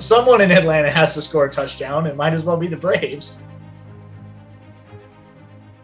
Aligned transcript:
someone 0.00 0.40
in 0.40 0.50
Atlanta 0.50 0.90
has 0.90 1.14
to 1.14 1.22
score 1.22 1.44
a 1.44 1.50
touchdown. 1.50 2.06
It 2.06 2.16
might 2.16 2.32
as 2.32 2.44
well 2.44 2.56
be 2.56 2.66
the 2.66 2.76
Braves. 2.76 3.42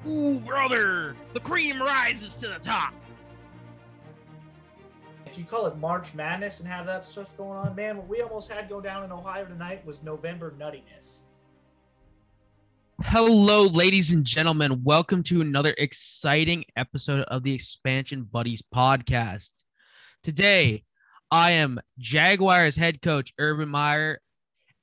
Ooh, 0.07 0.41
brother, 0.41 1.17
the 1.33 1.41
cream 1.41 1.81
rises 1.81 2.35
to 2.37 2.49
the 2.49 2.59
top. 2.61 2.95
If 5.27 5.37
you 5.37 5.45
call 5.45 5.67
it 5.67 5.77
March 5.77 6.15
Madness 6.15 6.61
and 6.61 6.69
have 6.69 6.87
that 6.87 7.05
stuff 7.05 7.37
going 7.37 7.59
on, 7.59 7.75
man, 7.75 7.99
what 7.99 8.09
we 8.09 8.23
almost 8.23 8.51
had 8.51 8.69
go 8.69 8.81
down 8.81 9.05
in 9.05 9.13
Ohio 9.13 9.45
tonight 9.45 9.85
was 9.85 10.03
November 10.03 10.55
nuttiness. 10.59 11.19
Hello, 13.03 13.65
ladies 13.67 14.13
and 14.13 14.25
gentlemen. 14.25 14.83
Welcome 14.83 15.23
to 15.25 15.43
another 15.43 15.75
exciting 15.77 16.65
episode 16.77 17.23
of 17.25 17.43
the 17.43 17.53
Expansion 17.53 18.23
Buddies 18.23 18.63
podcast. 18.75 19.51
Today, 20.23 20.85
I 21.31 21.53
am 21.53 21.81
Jaguars 21.99 22.77
head 22.77 23.03
coach 23.03 23.33
Urban 23.39 23.69
Meyer, 23.69 24.21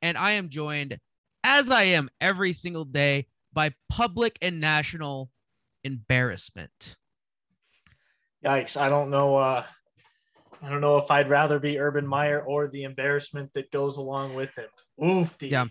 and 0.02 0.18
I 0.18 0.32
am 0.32 0.50
joined, 0.50 0.98
as 1.44 1.72
I 1.72 1.84
am 1.84 2.10
every 2.20 2.54
single 2.54 2.86
day, 2.86 3.28
by 3.54 3.74
public 3.90 4.38
and 4.42 4.60
national 4.60 5.30
embarrassment. 5.84 6.96
Yikes! 8.44 8.76
I 8.76 8.90
don't 8.90 9.10
know. 9.10 9.38
Uh, 9.38 9.64
I 10.62 10.70
don't 10.70 10.82
know 10.82 10.98
if 10.98 11.12
I'd 11.12 11.30
rather 11.30 11.60
be 11.60 11.80
Urban 11.80 12.08
Meyer 12.08 12.42
or 12.42 12.68
the 12.68 12.84
embarrassment 12.84 13.54
that 13.54 13.72
goes 13.72 13.98
along 13.98 14.34
with 14.34 14.52
him. 14.58 14.70
Oof. 15.06 15.36
Yeah. 15.42 15.66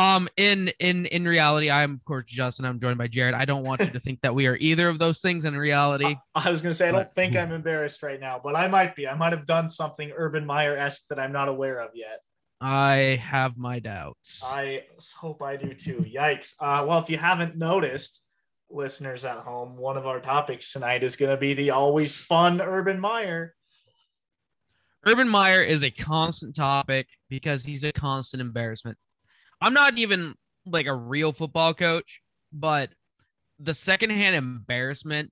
Um. 0.00 0.28
In 0.36 0.68
in 0.78 1.06
in 1.06 1.26
reality, 1.26 1.70
I'm 1.70 1.94
of 1.94 2.04
course 2.04 2.26
Justin. 2.26 2.64
I'm 2.64 2.80
joined 2.80 2.98
by 2.98 3.08
Jared. 3.08 3.34
I 3.34 3.44
don't 3.44 3.64
want 3.64 3.80
you 3.80 3.86
to 3.90 4.00
think 4.00 4.20
that 4.22 4.34
we 4.34 4.46
are 4.46 4.56
either 4.56 4.88
of 4.88 4.98
those 4.98 5.20
things 5.20 5.44
in 5.44 5.56
reality. 5.56 6.16
I, 6.34 6.46
I 6.46 6.50
was 6.50 6.62
gonna 6.62 6.74
say 6.74 6.88
I 6.88 6.92
don't 6.92 7.10
think 7.10 7.36
I'm 7.36 7.52
embarrassed 7.52 8.02
right 8.02 8.20
now, 8.20 8.40
but 8.42 8.56
I 8.56 8.68
might 8.68 8.96
be. 8.96 9.06
I 9.06 9.14
might 9.14 9.32
have 9.32 9.46
done 9.46 9.68
something 9.68 10.12
Urban 10.16 10.46
Meyer 10.46 10.76
esque 10.76 11.02
that 11.10 11.18
I'm 11.18 11.32
not 11.32 11.48
aware 11.48 11.80
of 11.80 11.90
yet. 11.94 12.20
I 12.60 13.18
have 13.22 13.56
my 13.56 13.78
doubts. 13.78 14.42
I 14.44 14.82
hope 15.16 15.42
I 15.42 15.56
do 15.56 15.72
too. 15.72 16.04
Yikes. 16.06 16.54
Uh, 16.60 16.84
well, 16.86 16.98
if 16.98 17.08
you 17.08 17.16
haven't 17.16 17.56
noticed, 17.56 18.20
listeners 18.68 19.24
at 19.24 19.38
home, 19.38 19.76
one 19.76 19.96
of 19.96 20.06
our 20.06 20.20
topics 20.20 20.72
tonight 20.72 21.02
is 21.02 21.16
going 21.16 21.30
to 21.30 21.36
be 21.36 21.54
the 21.54 21.70
always 21.70 22.14
fun 22.14 22.60
Urban 22.60 23.00
Meyer. 23.00 23.54
Urban 25.06 25.28
Meyer 25.28 25.62
is 25.62 25.82
a 25.82 25.90
constant 25.90 26.54
topic 26.54 27.06
because 27.30 27.64
he's 27.64 27.84
a 27.84 27.92
constant 27.92 28.42
embarrassment. 28.42 28.98
I'm 29.60 29.74
not 29.74 29.98
even 29.98 30.34
like 30.66 30.86
a 30.86 30.94
real 30.94 31.32
football 31.32 31.74
coach, 31.74 32.20
but 32.52 32.90
the 33.58 33.74
secondhand 33.74 34.36
embarrassment 34.36 35.30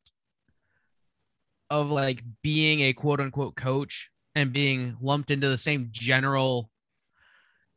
of 1.71 1.91
like 1.91 2.23
being 2.43 2.81
a 2.81 2.93
quote 2.93 3.21
unquote 3.21 3.57
coach 3.57 4.11
and 4.35 4.53
being 4.53 4.97
lumped 5.01 5.31
into 5.31 5.49
the 5.49 5.59
same 5.59 5.89
general 5.91 6.71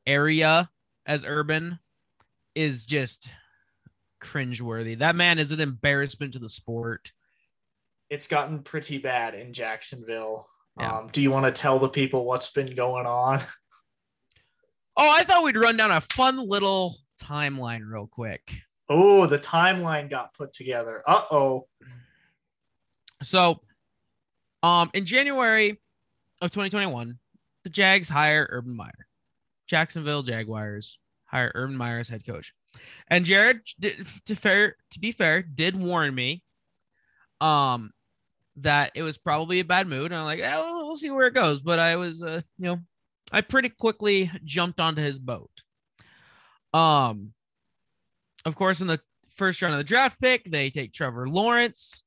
area 0.05 0.69
as 1.05 1.25
Urban 1.25 1.80
is 2.55 2.86
just 2.86 3.30
cringeworthy. 4.21 4.97
That 4.97 5.15
man 5.15 5.39
is 5.39 5.52
an 5.52 5.59
embarrassment 5.59 6.33
to 6.33 6.39
the 6.39 6.49
sport. 6.49 7.11
It's 8.09 8.27
gotten 8.27 8.59
pretty 8.59 8.97
bad 8.97 9.36
in 9.36 9.53
Jacksonville. 9.53 10.47
Yeah. 10.80 10.99
Um, 10.99 11.09
do 11.11 11.21
you 11.21 11.31
want 11.31 11.53
to 11.53 11.61
tell 11.61 11.80
the 11.80 11.89
people 11.89 12.25
what's 12.25 12.52
been 12.52 12.73
going 12.75 13.05
on? 13.05 13.41
Oh, 14.97 15.09
I 15.09 15.23
thought 15.23 15.44
we'd 15.44 15.58
run 15.58 15.78
down 15.78 15.92
a 15.92 16.02
fun 16.02 16.38
little 16.38 16.95
timeline 17.22 17.81
real 17.89 18.08
quick. 18.08 18.53
Oh, 18.89 19.25
the 19.25 19.39
timeline 19.39 20.09
got 20.09 20.33
put 20.33 20.53
together. 20.53 21.02
Uh 21.08 21.23
oh. 21.31 21.67
So, 23.23 23.61
um, 24.64 24.89
in 24.94 25.06
January 25.06 25.80
of 26.42 26.52
2021, 26.52 27.17
the 27.64 27.70
Jags 27.70 28.09
hire 28.09 28.48
Urban 28.50 28.75
Meyer. 28.75 29.08
Jacksonville 29.67 30.23
Jaguars 30.23 31.00
hire 31.26 31.52
Urban 31.55 31.78
Meyer 31.78 32.00
as 32.00 32.09
head 32.09 32.26
coach. 32.26 32.53
And 33.08 33.23
Jared, 33.23 33.61
to 34.26 34.36
fair 34.36 34.76
to 34.92 35.00
be 35.00 35.11
fair, 35.11 35.42
did 35.42 35.80
warn 35.80 36.14
me 36.14 36.44
um 37.39 37.92
that 38.58 38.92
it 38.95 39.02
was 39.02 39.17
probably 39.17 39.60
a 39.60 39.65
bad 39.65 39.88
mood. 39.88 40.11
And 40.11 40.15
I'm 40.15 40.26
like, 40.26 40.39
eh, 40.39 40.55
we'll, 40.58 40.88
we'll 40.88 40.98
see 40.98 41.10
where 41.10 41.27
it 41.27 41.33
goes. 41.33 41.61
But 41.61 41.80
I 41.80 41.95
was, 41.95 42.21
uh, 42.21 42.42
you 42.58 42.65
know, 42.65 42.80
I 43.31 43.42
pretty 43.42 43.69
quickly 43.69 44.30
jumped 44.43 44.80
onto 44.80 45.02
his 45.02 45.17
boat. 45.17 45.52
Um, 46.73 47.33
of 48.45 48.55
course, 48.55 48.81
in 48.81 48.87
the 48.87 48.99
first 49.36 49.61
round 49.61 49.73
of 49.73 49.77
the 49.77 49.83
draft 49.83 50.19
pick, 50.19 50.43
they 50.45 50.69
take 50.69 50.93
Trevor 50.93 51.27
Lawrence, 51.27 52.03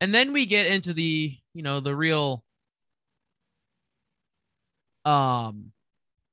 and 0.00 0.14
then 0.14 0.32
we 0.32 0.46
get 0.46 0.66
into 0.66 0.92
the, 0.92 1.36
you 1.54 1.62
know, 1.62 1.80
the 1.80 1.94
real 1.94 2.44
um 5.04 5.72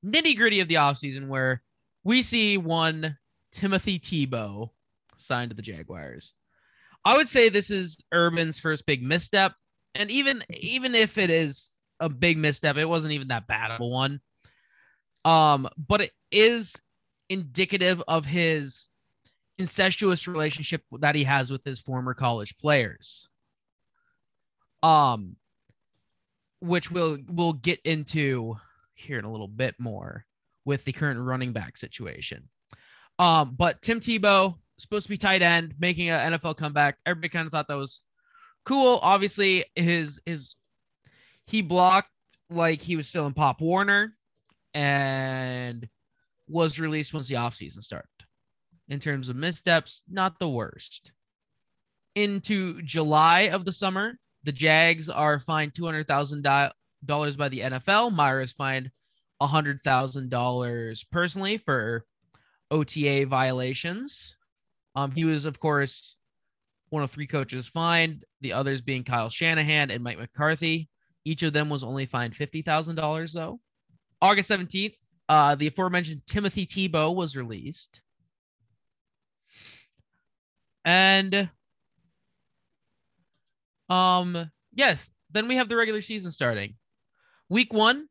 nitty 0.04 0.36
gritty 0.36 0.60
of 0.60 0.68
the 0.68 0.74
offseason 0.74 1.28
where 1.28 1.62
we 2.04 2.20
see 2.20 2.58
one 2.58 3.16
Timothy 3.52 3.98
Tebow 3.98 4.70
signed 5.16 5.50
to 5.50 5.56
the 5.56 5.62
Jaguars. 5.62 6.34
I 7.04 7.16
would 7.16 7.28
say 7.28 7.48
this 7.48 7.70
is 7.70 7.98
Urban's 8.12 8.58
first 8.58 8.84
big 8.84 9.02
misstep. 9.02 9.54
And 9.94 10.10
even 10.10 10.42
even 10.50 10.94
if 10.94 11.16
it 11.16 11.30
is 11.30 11.75
a 12.00 12.08
big 12.08 12.38
misstep, 12.38 12.76
it 12.76 12.88
wasn't 12.88 13.12
even 13.12 13.28
that 13.28 13.46
bad 13.46 13.70
of 13.70 13.80
a 13.80 13.86
one. 13.86 14.20
Um, 15.24 15.68
but 15.76 16.00
it 16.00 16.12
is 16.30 16.74
indicative 17.28 18.02
of 18.06 18.24
his 18.24 18.88
incestuous 19.58 20.28
relationship 20.28 20.82
that 21.00 21.14
he 21.14 21.24
has 21.24 21.50
with 21.50 21.64
his 21.64 21.80
former 21.80 22.14
college 22.14 22.56
players. 22.58 23.28
Um, 24.82 25.36
which 26.60 26.90
we'll 26.90 27.18
we'll 27.28 27.54
get 27.54 27.80
into 27.84 28.56
here 28.94 29.18
in 29.18 29.24
a 29.24 29.30
little 29.30 29.48
bit 29.48 29.74
more 29.78 30.24
with 30.64 30.84
the 30.84 30.92
current 30.92 31.20
running 31.20 31.52
back 31.52 31.76
situation. 31.76 32.48
Um, 33.18 33.54
but 33.56 33.80
Tim 33.82 34.00
Tebow 34.00 34.56
supposed 34.78 35.06
to 35.06 35.10
be 35.10 35.16
tight 35.16 35.42
end, 35.42 35.74
making 35.78 36.10
an 36.10 36.34
NFL 36.34 36.56
comeback. 36.56 36.98
Everybody 37.06 37.30
kind 37.30 37.46
of 37.46 37.52
thought 37.52 37.68
that 37.68 37.76
was 37.76 38.02
cool. 38.64 38.98
Obviously, 39.02 39.64
his 39.74 40.20
his 40.26 40.54
he 41.46 41.62
blocked 41.62 42.10
like 42.50 42.80
he 42.80 42.96
was 42.96 43.08
still 43.08 43.26
in 43.26 43.34
Pop 43.34 43.60
Warner 43.60 44.14
and 44.74 45.88
was 46.48 46.78
released 46.78 47.14
once 47.14 47.28
the 47.28 47.36
offseason 47.36 47.82
started. 47.82 48.08
In 48.88 49.00
terms 49.00 49.28
of 49.28 49.36
missteps, 49.36 50.02
not 50.08 50.38
the 50.38 50.48
worst. 50.48 51.12
Into 52.14 52.80
July 52.82 53.48
of 53.48 53.64
the 53.64 53.72
summer, 53.72 54.18
the 54.44 54.52
Jags 54.52 55.10
are 55.10 55.40
fined 55.40 55.74
two 55.74 55.84
hundred 55.84 56.06
thousand 56.06 56.42
dollars 57.04 57.36
by 57.36 57.48
the 57.48 57.60
NFL. 57.60 58.14
Meyer 58.14 58.40
is 58.40 58.52
fined 58.52 58.90
hundred 59.40 59.80
thousand 59.82 60.30
dollars 60.30 61.04
personally 61.10 61.58
for 61.58 62.04
OTA 62.70 63.26
violations. 63.26 64.36
Um, 64.94 65.10
he 65.10 65.24
was, 65.24 65.44
of 65.44 65.58
course, 65.58 66.16
one 66.88 67.02
of 67.02 67.10
three 67.10 67.26
coaches 67.26 67.68
fined. 67.68 68.24
The 68.40 68.52
others 68.54 68.80
being 68.80 69.04
Kyle 69.04 69.28
Shanahan 69.28 69.90
and 69.90 70.02
Mike 70.02 70.18
McCarthy. 70.18 70.88
Each 71.26 71.42
of 71.42 71.52
them 71.52 71.68
was 71.68 71.82
only 71.82 72.06
fined 72.06 72.36
fifty 72.36 72.62
thousand 72.62 72.94
dollars 72.94 73.32
though. 73.32 73.58
August 74.22 74.46
seventeenth, 74.46 74.94
uh, 75.28 75.56
the 75.56 75.66
aforementioned 75.66 76.22
Timothy 76.24 76.66
Tebow 76.66 77.16
was 77.16 77.34
released. 77.34 78.00
And 80.84 81.50
um 83.88 84.52
yes, 84.72 85.10
then 85.32 85.48
we 85.48 85.56
have 85.56 85.68
the 85.68 85.76
regular 85.76 86.00
season 86.00 86.30
starting. 86.30 86.76
Week 87.48 87.72
one, 87.72 88.06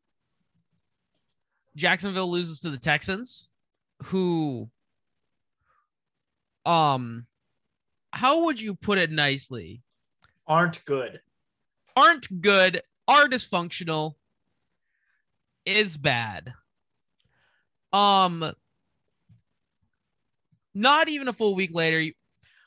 Jacksonville 1.74 2.30
loses 2.30 2.60
to 2.60 2.70
the 2.70 2.76
Texans, 2.76 3.48
who 4.02 4.68
um 6.66 7.26
how 8.12 8.44
would 8.44 8.60
you 8.60 8.74
put 8.74 8.98
it 8.98 9.10
nicely? 9.10 9.80
Aren't 10.46 10.84
good. 10.84 11.20
Aren't 11.96 12.42
good, 12.42 12.82
are 13.08 13.28
dysfunctional, 13.28 14.14
is 15.64 15.96
bad. 15.96 16.52
Um 17.92 18.52
not 20.74 21.08
even 21.08 21.28
a 21.28 21.32
full 21.32 21.54
week 21.54 21.70
later, 21.72 22.12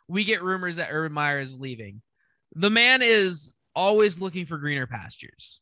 we 0.07 0.23
get 0.23 0.41
rumors 0.41 0.77
that 0.77 0.89
Urban 0.91 1.13
Meyer 1.13 1.39
is 1.39 1.59
leaving. 1.59 2.01
The 2.55 2.71
man 2.71 3.01
is 3.03 3.55
always 3.75 4.19
looking 4.19 4.45
for 4.47 4.57
greener 4.57 4.87
pastures. 4.87 5.61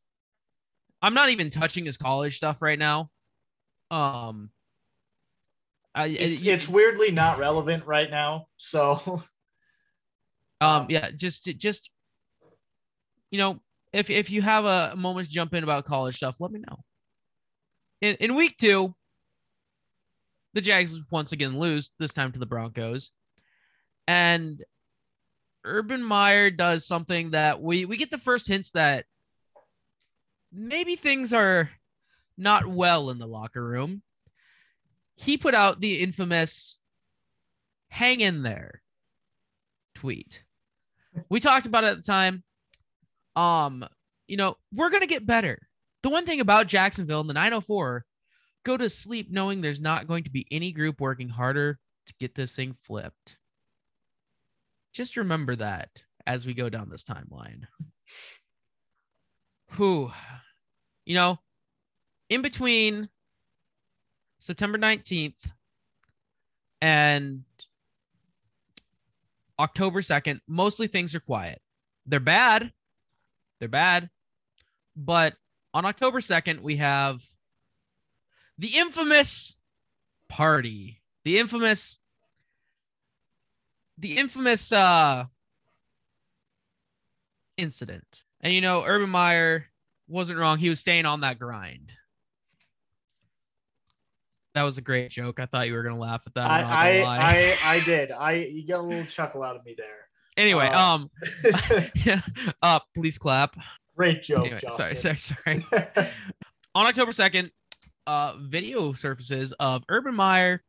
I'm 1.01 1.13
not 1.13 1.29
even 1.29 1.49
touching 1.49 1.85
his 1.85 1.97
college 1.97 2.37
stuff 2.37 2.61
right 2.61 2.79
now. 2.79 3.11
Um, 3.91 4.49
I, 5.93 6.07
it's, 6.07 6.41
it, 6.41 6.47
it's 6.47 6.67
weirdly 6.69 7.11
not 7.11 7.39
relevant 7.39 7.85
right 7.85 8.09
now. 8.09 8.47
So, 8.57 9.23
um, 10.61 10.87
yeah, 10.89 11.11
just 11.11 11.45
just 11.57 11.89
you 13.29 13.37
know, 13.37 13.59
if 13.93 14.09
if 14.09 14.29
you 14.29 14.41
have 14.41 14.65
a 14.65 14.95
moment 14.95 15.27
to 15.27 15.33
jump 15.33 15.53
in 15.53 15.63
about 15.63 15.85
college 15.85 16.17
stuff, 16.17 16.37
let 16.39 16.51
me 16.51 16.59
know. 16.59 16.77
In 18.01 18.15
in 18.15 18.35
week 18.35 18.57
two, 18.57 18.93
the 20.53 20.61
Jags 20.61 20.99
once 21.11 21.31
again 21.31 21.57
lose 21.57 21.91
this 21.99 22.13
time 22.13 22.31
to 22.31 22.39
the 22.39 22.45
Broncos, 22.45 23.11
and 24.07 24.63
Urban 25.63 26.03
Meyer 26.03 26.49
does 26.51 26.85
something 26.85 27.31
that 27.31 27.61
we 27.61 27.85
we 27.85 27.97
get 27.97 28.11
the 28.11 28.17
first 28.17 28.47
hints 28.47 28.71
that 28.71 29.05
maybe 30.51 30.95
things 30.95 31.33
are 31.33 31.69
not 32.37 32.67
well 32.67 33.09
in 33.09 33.17
the 33.17 33.27
locker 33.27 33.63
room. 33.63 34.01
he 35.15 35.37
put 35.37 35.55
out 35.55 35.79
the 35.81 35.99
infamous 35.99 36.77
hang 37.89 38.21
in 38.21 38.43
there 38.43 38.81
tweet. 39.95 40.43
We 41.29 41.39
talked 41.39 41.65
about 41.65 41.83
it 41.83 41.87
at 41.87 41.97
the 41.97 42.03
time. 42.03 42.43
Um, 43.37 43.85
you 44.27 44.35
know, 44.35 44.57
we're 44.73 44.89
to 44.89 45.07
get 45.07 45.25
better. 45.25 45.59
The 46.01 46.09
one 46.09 46.25
thing 46.25 46.41
about 46.41 46.67
Jacksonville 46.67 47.21
in 47.21 47.27
the 47.27 47.33
904, 47.33 48.03
go 48.65 48.75
to 48.75 48.89
sleep 48.89 49.27
knowing 49.29 49.61
there's 49.61 49.79
not 49.79 50.07
going 50.07 50.23
to 50.23 50.31
be 50.31 50.47
any 50.51 50.71
group 50.71 50.99
working 50.99 51.29
harder 51.29 51.79
to 52.07 52.13
get 52.19 52.33
this 52.33 52.55
thing 52.55 52.75
flipped. 52.83 53.37
Just 54.91 55.17
remember 55.17 55.55
that 55.55 55.89
as 56.25 56.45
we 56.45 56.55
go 56.55 56.67
down 56.67 56.89
this 56.89 57.03
timeline. 57.03 57.67
Who, 59.71 60.09
you 61.05 61.13
know, 61.13 61.37
in 62.29 62.41
between 62.41 63.09
September 64.39 64.77
19th 64.77 65.51
and 66.81 67.43
October 69.59 70.01
2nd, 70.01 70.39
mostly 70.47 70.87
things 70.87 71.13
are 71.13 71.19
quiet. 71.19 71.61
They're 72.05 72.19
bad. 72.19 72.71
They're 73.59 73.69
bad. 73.69 74.09
But 74.95 75.35
on 75.73 75.85
October 75.85 76.19
2nd, 76.19 76.61
we 76.61 76.77
have 76.77 77.21
the 78.57 78.77
infamous 78.77 79.57
party, 80.27 81.01
the 81.23 81.39
infamous, 81.39 81.99
the 83.97 84.17
infamous 84.17 84.71
uh, 84.71 85.25
incident. 87.57 88.23
And 88.41 88.53
you 88.53 88.61
know, 88.61 88.83
Urban 88.85 89.09
Meyer 89.09 89.65
wasn't 90.07 90.39
wrong. 90.39 90.57
He 90.57 90.69
was 90.69 90.79
staying 90.79 91.05
on 91.05 91.21
that 91.21 91.39
grind. 91.39 91.91
That 94.53 94.63
was 94.63 94.79
a 94.79 94.81
great 94.81 95.11
joke. 95.11 95.39
I 95.39 95.45
thought 95.45 95.67
you 95.67 95.73
were 95.73 95.83
gonna 95.83 95.99
laugh 95.99 96.23
at 96.25 96.33
that. 96.33 96.49
I 96.49 96.61
I, 96.61 97.01
I, 97.03 97.57
I 97.63 97.79
did. 97.81 98.11
I 98.11 98.33
you 98.33 98.67
got 98.67 98.79
a 98.79 98.81
little 98.81 99.05
chuckle 99.05 99.43
out 99.43 99.55
of 99.55 99.63
me 99.63 99.75
there. 99.77 100.06
Anyway, 100.37 100.67
uh, 100.67 100.79
um, 100.79 101.11
yeah, 101.95 102.21
uh, 102.61 102.79
please 102.95 103.17
clap. 103.17 103.57
Great 103.95 104.21
joke. 104.21 104.45
Anyway, 104.45 104.61
sorry, 104.69 104.95
sorry, 104.95 105.17
sorry. 105.17 105.65
On 106.75 106.85
October 106.85 107.11
second, 107.11 107.51
uh, 108.05 108.35
video 108.39 108.93
surfaces 108.93 109.51
of 109.59 109.83
Urban 109.89 110.13
Meyer, 110.13 110.63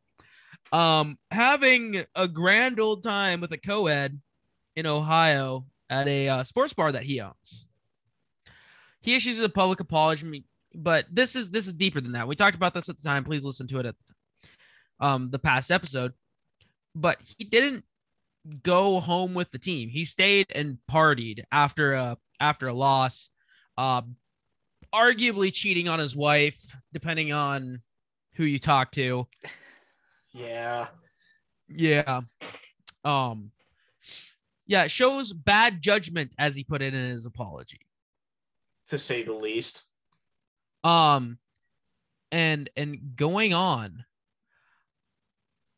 um, 0.73 1.19
having 1.29 2.03
a 2.15 2.27
grand 2.27 2.79
old 2.79 3.03
time 3.03 3.41
with 3.41 3.51
a 3.51 3.57
co-ed 3.57 4.19
in 4.75 4.87
Ohio 4.87 5.65
at 5.89 6.07
a 6.07 6.29
uh, 6.29 6.43
sports 6.43 6.73
bar 6.73 6.91
that 6.91 7.03
he 7.03 7.21
owns. 7.21 7.65
He 9.01 9.15
issues 9.15 9.39
a 9.39 9.49
public 9.49 9.79
apology, 9.79 10.45
but 10.73 11.05
this 11.11 11.35
is 11.35 11.51
this 11.51 11.67
is 11.67 11.73
deeper 11.73 12.01
than 12.01 12.13
that. 12.13 12.27
We 12.27 12.35
talked 12.35 12.55
about 12.55 12.73
this 12.73 12.89
at 12.89 12.97
the 12.97 13.03
time. 13.03 13.23
Please 13.23 13.45
listen 13.45 13.67
to 13.67 13.79
it 13.79 13.85
at 13.85 13.95
the, 13.97 15.05
um, 15.05 15.29
the 15.29 15.39
past 15.39 15.69
episode. 15.69 16.13
But 16.95 17.17
he 17.37 17.45
didn't 17.45 17.85
go 18.63 18.99
home 18.99 19.33
with 19.33 19.51
the 19.51 19.59
team. 19.59 19.89
He 19.89 20.05
stayed 20.05 20.47
and 20.53 20.77
partied 20.89 21.43
after 21.51 21.93
a 21.93 22.17
after 22.39 22.67
a 22.67 22.73
loss, 22.73 23.29
uh, 23.77 24.01
arguably 24.93 25.53
cheating 25.53 25.87
on 25.87 25.99
his 25.99 26.15
wife, 26.15 26.59
depending 26.93 27.33
on 27.33 27.81
who 28.35 28.43
you 28.45 28.59
talk 28.59 28.91
to. 28.93 29.27
Yeah. 30.33 30.87
Yeah. 31.67 32.21
Um. 33.03 33.51
Yeah, 34.67 34.83
it 34.83 34.91
shows 34.91 35.33
bad 35.33 35.81
judgment, 35.81 36.31
as 36.37 36.55
he 36.55 36.63
put 36.63 36.83
it 36.83 36.93
in 36.93 37.09
his 37.09 37.25
apology, 37.25 37.79
to 38.89 38.99
say 38.99 39.23
the 39.23 39.33
least. 39.33 39.81
Um, 40.83 41.39
and 42.31 42.69
and 42.77 43.15
going 43.15 43.51
on, 43.53 44.05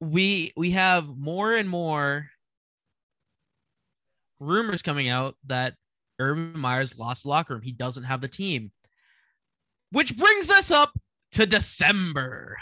we 0.02 0.52
we 0.58 0.72
have 0.72 1.08
more 1.08 1.54
and 1.54 1.70
more 1.70 2.30
rumors 4.42 4.82
coming 4.82 5.08
out 5.08 5.36
that 5.46 5.76
Urban 6.20 6.60
Meyer's 6.60 6.98
lost 6.98 7.26
locker 7.26 7.54
room. 7.54 7.62
He 7.62 7.72
doesn't 7.72 8.04
have 8.04 8.22
the 8.22 8.28
team. 8.28 8.72
Which 9.92 10.18
brings 10.18 10.50
us 10.50 10.72
up 10.72 10.92
to 11.34 11.46
December. 11.46 12.58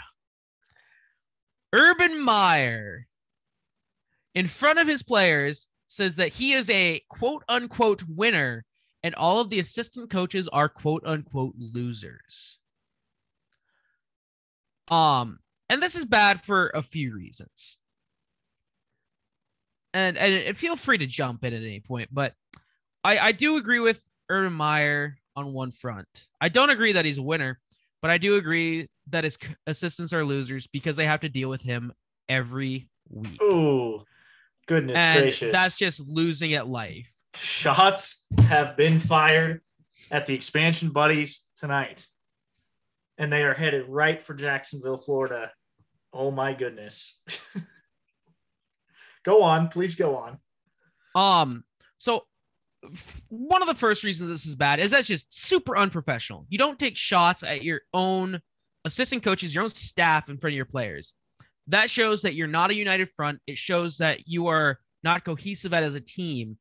Urban 1.72 2.20
Meyer, 2.20 3.06
in 4.34 4.46
front 4.46 4.78
of 4.78 4.88
his 4.88 5.02
players, 5.02 5.66
says 5.86 6.16
that 6.16 6.32
he 6.32 6.52
is 6.52 6.68
a 6.70 7.02
quote 7.08 7.44
unquote 7.48 8.02
winner 8.08 8.64
and 9.02 9.14
all 9.14 9.40
of 9.40 9.50
the 9.50 9.60
assistant 9.60 10.10
coaches 10.10 10.48
are 10.48 10.68
quote 10.68 11.04
unquote 11.06 11.54
losers. 11.58 12.58
Um, 14.88 15.38
and 15.68 15.82
this 15.82 15.94
is 15.94 16.04
bad 16.04 16.42
for 16.42 16.70
a 16.74 16.82
few 16.82 17.14
reasons. 17.14 17.78
And 19.92 20.16
and 20.16 20.56
feel 20.56 20.76
free 20.76 20.98
to 20.98 21.06
jump 21.06 21.44
in 21.44 21.52
at 21.52 21.62
any 21.62 21.80
point, 21.80 22.08
but 22.12 22.34
I 23.02 23.18
I 23.18 23.32
do 23.32 23.56
agree 23.56 23.80
with 23.80 24.02
Urban 24.28 24.52
Meyer 24.52 25.16
on 25.36 25.52
one 25.52 25.72
front. 25.72 26.26
I 26.40 26.48
don't 26.48 26.70
agree 26.70 26.92
that 26.92 27.04
he's 27.04 27.18
a 27.18 27.22
winner, 27.22 27.58
but 28.02 28.10
I 28.10 28.18
do 28.18 28.36
agree 28.36 28.88
that 29.08 29.24
his 29.24 29.36
assistants 29.66 30.12
are 30.12 30.24
losers 30.24 30.66
because 30.68 30.96
they 30.96 31.06
have 31.06 31.20
to 31.20 31.28
deal 31.28 31.48
with 31.48 31.62
him 31.62 31.92
every 32.28 32.88
week. 33.08 33.42
Ooh, 33.42 34.04
goodness 34.66 34.96
and 34.96 35.22
gracious! 35.22 35.52
That's 35.52 35.76
just 35.76 36.00
losing 36.00 36.54
at 36.54 36.68
life. 36.68 37.12
Shots 37.34 38.26
have 38.46 38.76
been 38.76 39.00
fired 39.00 39.60
at 40.10 40.26
the 40.26 40.34
expansion 40.34 40.90
buddies 40.90 41.44
tonight, 41.56 42.06
and 43.18 43.32
they 43.32 43.42
are 43.42 43.54
headed 43.54 43.88
right 43.88 44.22
for 44.22 44.34
Jacksonville, 44.34 44.98
Florida. 44.98 45.50
Oh 46.12 46.30
my 46.30 46.54
goodness! 46.54 47.18
go 49.30 49.42
on, 49.42 49.68
please 49.68 49.94
go 49.94 50.16
on. 50.16 50.38
Um, 51.14 51.64
so 51.96 52.24
one 53.28 53.62
of 53.62 53.68
the 53.68 53.74
first 53.74 54.04
reasons 54.04 54.30
this 54.30 54.46
is 54.46 54.56
bad 54.56 54.80
is 54.80 54.90
that's 54.90 55.08
just 55.08 55.26
super 55.28 55.76
unprofessional. 55.76 56.46
You 56.48 56.58
don't 56.58 56.78
take 56.78 56.96
shots 56.96 57.42
at 57.42 57.62
your 57.62 57.82
own 57.92 58.40
assistant 58.84 59.22
coaches, 59.22 59.54
your 59.54 59.64
own 59.64 59.70
staff 59.70 60.28
in 60.28 60.38
front 60.38 60.52
of 60.52 60.56
your 60.56 60.64
players. 60.64 61.14
That 61.68 61.90
shows 61.90 62.22
that 62.22 62.34
you're 62.34 62.48
not 62.48 62.70
a 62.70 62.74
united 62.74 63.10
front. 63.10 63.40
It 63.46 63.58
shows 63.58 63.98
that 63.98 64.26
you 64.26 64.48
are 64.48 64.78
not 65.04 65.24
cohesive 65.24 65.74
as 65.74 65.94
a 65.94 66.00
team. 66.00 66.58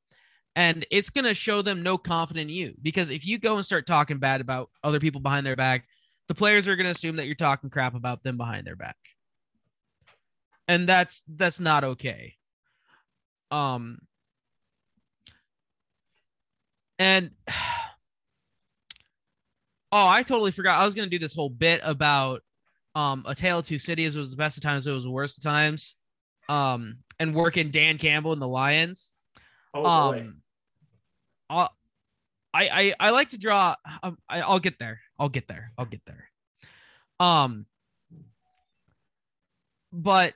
And 0.55 0.85
it's 0.91 1.09
going 1.09 1.25
to 1.25 1.33
show 1.33 1.61
them 1.61 1.83
no 1.83 1.97
confidence 1.97 2.49
in 2.49 2.55
you 2.55 2.73
because 2.81 3.11
if 3.11 3.25
you 3.25 3.37
go 3.37 3.55
and 3.55 3.65
start 3.65 3.87
talking 3.87 4.17
bad 4.19 4.41
about 4.41 4.69
other 4.83 4.99
people 4.99 5.21
behind 5.21 5.45
their 5.45 5.55
back, 5.55 5.85
the 6.27 6.35
players 6.35 6.67
are 6.67 6.75
going 6.75 6.85
to 6.85 6.91
assume 6.91 7.15
that 7.15 7.27
you're 7.27 7.35
talking 7.35 7.69
crap 7.69 7.95
about 7.95 8.23
them 8.23 8.35
behind 8.35 8.67
their 8.67 8.75
back. 8.75 8.97
And 10.67 10.87
that's 10.87 11.23
that's 11.27 11.59
not 11.59 11.83
okay. 11.83 12.35
Um 13.51 13.99
and 16.97 17.31
oh, 17.47 17.53
I 19.91 20.23
totally 20.23 20.51
forgot. 20.51 20.79
I 20.81 20.85
was 20.85 20.95
gonna 20.95 21.07
do 21.07 21.19
this 21.19 21.33
whole 21.33 21.49
bit 21.49 21.81
about 21.83 22.43
um 22.95 23.23
a 23.27 23.35
tale 23.35 23.59
of 23.59 23.65
two 23.65 23.79
cities. 23.79 24.15
It 24.15 24.19
was 24.19 24.31
the 24.31 24.37
best 24.37 24.57
of 24.57 24.63
times. 24.63 24.85
It 24.85 24.91
was 24.91 25.03
the 25.03 25.11
worst 25.11 25.37
of 25.37 25.43
times. 25.43 25.95
Um, 26.47 26.97
and 27.19 27.35
working 27.35 27.69
Dan 27.69 27.97
Campbell 27.97 28.33
and 28.33 28.41
the 28.41 28.47
Lions. 28.47 29.13
Oh. 29.73 29.85
Um, 29.85 30.41
I'll, 31.49 31.69
I 32.53 32.69
I 32.69 32.93
I 32.99 33.09
like 33.11 33.29
to 33.29 33.37
draw. 33.37 33.75
Um, 34.03 34.17
I, 34.27 34.41
I'll 34.41 34.59
get 34.59 34.79
there. 34.79 34.99
I'll 35.17 35.29
get 35.29 35.47
there. 35.47 35.71
I'll 35.77 35.85
get 35.85 36.01
there. 36.05 36.29
Um, 37.19 37.65
but 39.91 40.33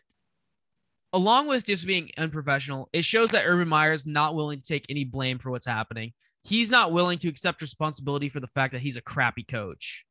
along 1.13 1.48
with 1.48 1.65
just 1.65 1.86
being 1.86 2.10
unprofessional, 2.17 2.89
it 2.91 3.05
shows 3.05 3.29
that 3.29 3.46
Urban 3.46 3.70
Meyer 3.70 3.93
is 3.93 4.05
not 4.05 4.36
willing 4.36 4.60
to 4.60 4.67
take 4.67 4.86
any 4.89 5.05
blame 5.05 5.38
for 5.38 5.51
what's 5.51 5.65
happening. 5.65 6.12
He's 6.43 6.72
not 6.72 6.91
willing 6.91 7.20
to 7.20 7.29
accept 7.29 7.62
responsibility 7.62 8.29
for 8.29 8.39
the 8.39 8.48
fact 8.48 8.74
that 8.74 8.82
he's 8.82 8.98
a 8.98 9.01
crappy 9.01 9.43
coach, 9.43 10.05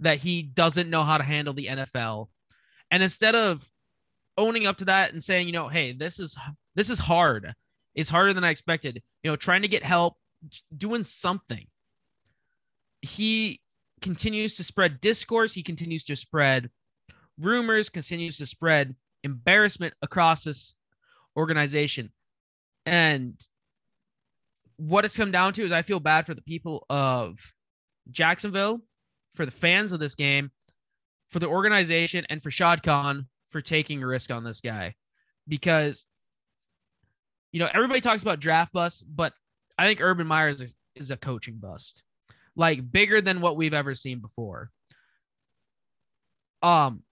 that 0.00 0.18
he 0.18 0.42
doesn't 0.42 0.88
know 0.88 1.02
how 1.02 1.18
to 1.18 1.24
handle 1.24 1.52
the 1.52 1.66
NFL. 1.66 2.28
And 2.90 3.02
instead 3.02 3.34
of 3.34 3.68
owning 4.38 4.66
up 4.66 4.78
to 4.78 4.86
that 4.86 5.12
and 5.12 5.22
saying, 5.22 5.48
you 5.48 5.52
know, 5.52 5.68
hey, 5.68 5.92
this 5.92 6.20
is 6.20 6.36
this 6.76 6.88
is 6.88 6.98
hard. 6.98 7.52
It's 7.94 8.10
harder 8.10 8.32
than 8.32 8.44
I 8.44 8.50
expected. 8.50 9.02
You 9.22 9.30
know, 9.30 9.36
trying 9.36 9.62
to 9.62 9.68
get 9.68 9.82
help, 9.82 10.16
doing 10.76 11.04
something. 11.04 11.66
He 13.02 13.60
continues 14.00 14.54
to 14.54 14.64
spread 14.64 15.00
discourse. 15.00 15.52
He 15.52 15.62
continues 15.62 16.04
to 16.04 16.16
spread 16.16 16.70
rumors, 17.38 17.88
continues 17.88 18.38
to 18.38 18.46
spread 18.46 18.94
embarrassment 19.26 19.92
across 20.00 20.44
this 20.44 20.74
organization. 21.36 22.10
And 22.86 23.34
what 24.76 25.04
it's 25.04 25.16
come 25.16 25.30
down 25.30 25.52
to 25.54 25.64
is 25.64 25.72
I 25.72 25.82
feel 25.82 26.00
bad 26.00 26.24
for 26.24 26.34
the 26.34 26.42
people 26.42 26.86
of 26.88 27.38
Jacksonville, 28.10 28.80
for 29.34 29.44
the 29.44 29.52
fans 29.52 29.92
of 29.92 30.00
this 30.00 30.14
game, 30.14 30.50
for 31.30 31.40
the 31.40 31.48
organization, 31.48 32.24
and 32.30 32.42
for 32.42 32.50
Shad 32.50 32.82
Khan 32.82 33.26
for 33.50 33.60
taking 33.60 34.02
a 34.02 34.06
risk 34.06 34.30
on 34.30 34.44
this 34.44 34.60
guy. 34.60 34.94
Because, 35.48 36.06
you 37.52 37.60
know, 37.60 37.68
everybody 37.74 38.00
talks 38.00 38.22
about 38.22 38.40
draft 38.40 38.72
bust, 38.72 39.04
but 39.06 39.32
I 39.76 39.86
think 39.86 40.00
Urban 40.00 40.26
Meyer 40.26 40.48
is 40.48 40.62
a, 40.62 40.68
is 40.94 41.10
a 41.10 41.16
coaching 41.16 41.56
bust, 41.56 42.02
like 42.54 42.90
bigger 42.90 43.20
than 43.20 43.40
what 43.40 43.56
we've 43.56 43.74
ever 43.74 43.94
seen 43.94 44.20
before. 44.20 44.70
Um, 46.62 47.02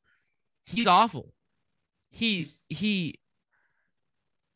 he's 0.67 0.87
awful. 0.87 1.34
He's 2.15 2.61
he 2.69 3.19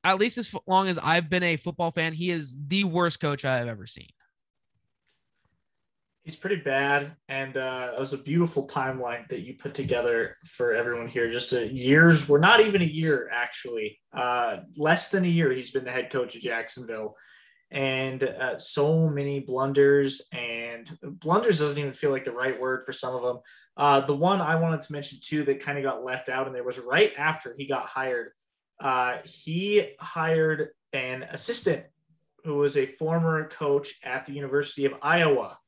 at 0.04 0.18
least 0.18 0.38
as 0.38 0.54
long 0.68 0.86
as 0.86 0.96
I've 0.96 1.28
been 1.28 1.42
a 1.42 1.56
football 1.56 1.90
fan, 1.90 2.12
he 2.12 2.30
is 2.30 2.56
the 2.68 2.84
worst 2.84 3.18
coach 3.18 3.44
I've 3.44 3.66
ever 3.66 3.84
seen. 3.84 4.06
He's 6.22 6.36
pretty 6.36 6.62
bad, 6.62 7.16
and 7.28 7.56
uh, 7.56 7.92
it 7.96 7.98
was 7.98 8.12
a 8.12 8.18
beautiful 8.18 8.68
timeline 8.68 9.26
that 9.28 9.40
you 9.40 9.54
put 9.54 9.74
together 9.74 10.36
for 10.44 10.72
everyone 10.72 11.08
here. 11.08 11.28
Just 11.32 11.52
a 11.52 11.66
years, 11.66 12.28
we're 12.28 12.38
not 12.38 12.60
even 12.60 12.80
a 12.80 12.84
year 12.84 13.28
actually, 13.32 13.98
uh, 14.16 14.58
less 14.76 15.10
than 15.10 15.24
a 15.24 15.28
year. 15.28 15.50
He's 15.50 15.72
been 15.72 15.84
the 15.84 15.90
head 15.90 16.12
coach 16.12 16.36
of 16.36 16.42
Jacksonville, 16.42 17.16
and 17.70 18.22
uh, 18.22 18.58
so 18.58 19.08
many 19.08 19.40
blunders. 19.40 20.22
And 20.32 20.90
blunders 21.02 21.58
doesn't 21.58 21.78
even 21.78 21.92
feel 21.92 22.10
like 22.10 22.24
the 22.24 22.32
right 22.32 22.58
word 22.60 22.84
for 22.84 22.92
some 22.92 23.14
of 23.14 23.22
them. 23.22 23.38
Uh, 23.76 24.00
the 24.00 24.14
one 24.14 24.40
I 24.40 24.56
wanted 24.56 24.82
to 24.82 24.92
mention 24.92 25.18
too 25.22 25.44
that 25.44 25.60
kind 25.60 25.78
of 25.78 25.84
got 25.84 26.04
left 26.04 26.28
out, 26.28 26.46
and 26.46 26.54
there 26.54 26.64
was 26.64 26.78
right 26.78 27.12
after 27.16 27.54
he 27.56 27.66
got 27.66 27.86
hired. 27.86 28.32
Uh, 28.80 29.18
he 29.24 29.94
hired 29.98 30.68
an 30.92 31.24
assistant 31.24 31.84
who 32.44 32.56
was 32.56 32.76
a 32.76 32.86
former 32.86 33.48
coach 33.48 33.94
at 34.02 34.26
the 34.26 34.32
University 34.32 34.84
of 34.84 34.94
Iowa 35.02 35.58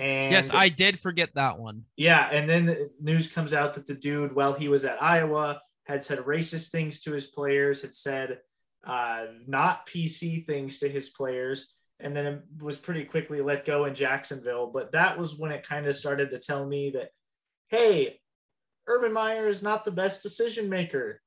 and 0.00 0.32
yes, 0.32 0.50
I 0.50 0.70
did 0.70 0.98
forget 0.98 1.34
that 1.34 1.58
one. 1.58 1.84
Yeah, 1.94 2.26
and 2.30 2.48
then 2.48 2.64
the 2.64 2.90
news 3.02 3.28
comes 3.28 3.52
out 3.52 3.74
that 3.74 3.86
the 3.86 3.92
dude, 3.92 4.34
while 4.34 4.54
he 4.54 4.68
was 4.68 4.86
at 4.86 5.02
Iowa, 5.02 5.60
had 5.84 6.02
said 6.02 6.20
racist 6.20 6.70
things 6.70 7.00
to 7.00 7.12
his 7.12 7.26
players, 7.26 7.82
had 7.82 7.92
said 7.92 8.38
uh, 8.84 9.26
not 9.46 9.86
PC 9.86 10.46
things 10.46 10.78
to 10.78 10.88
his 10.88 11.08
players, 11.10 11.72
and 11.98 12.16
then 12.16 12.42
was 12.60 12.78
pretty 12.78 13.04
quickly 13.04 13.40
let 13.40 13.66
go 13.66 13.84
in 13.84 13.94
Jacksonville. 13.94 14.70
But 14.72 14.92
that 14.92 15.18
was 15.18 15.36
when 15.36 15.52
it 15.52 15.66
kind 15.66 15.86
of 15.86 15.96
started 15.96 16.30
to 16.30 16.38
tell 16.38 16.66
me 16.66 16.90
that, 16.90 17.10
hey, 17.68 18.20
Urban 18.86 19.12
Meyer 19.12 19.48
is 19.48 19.62
not 19.62 19.84
the 19.84 19.90
best 19.90 20.22
decision 20.22 20.68
maker 20.68 21.20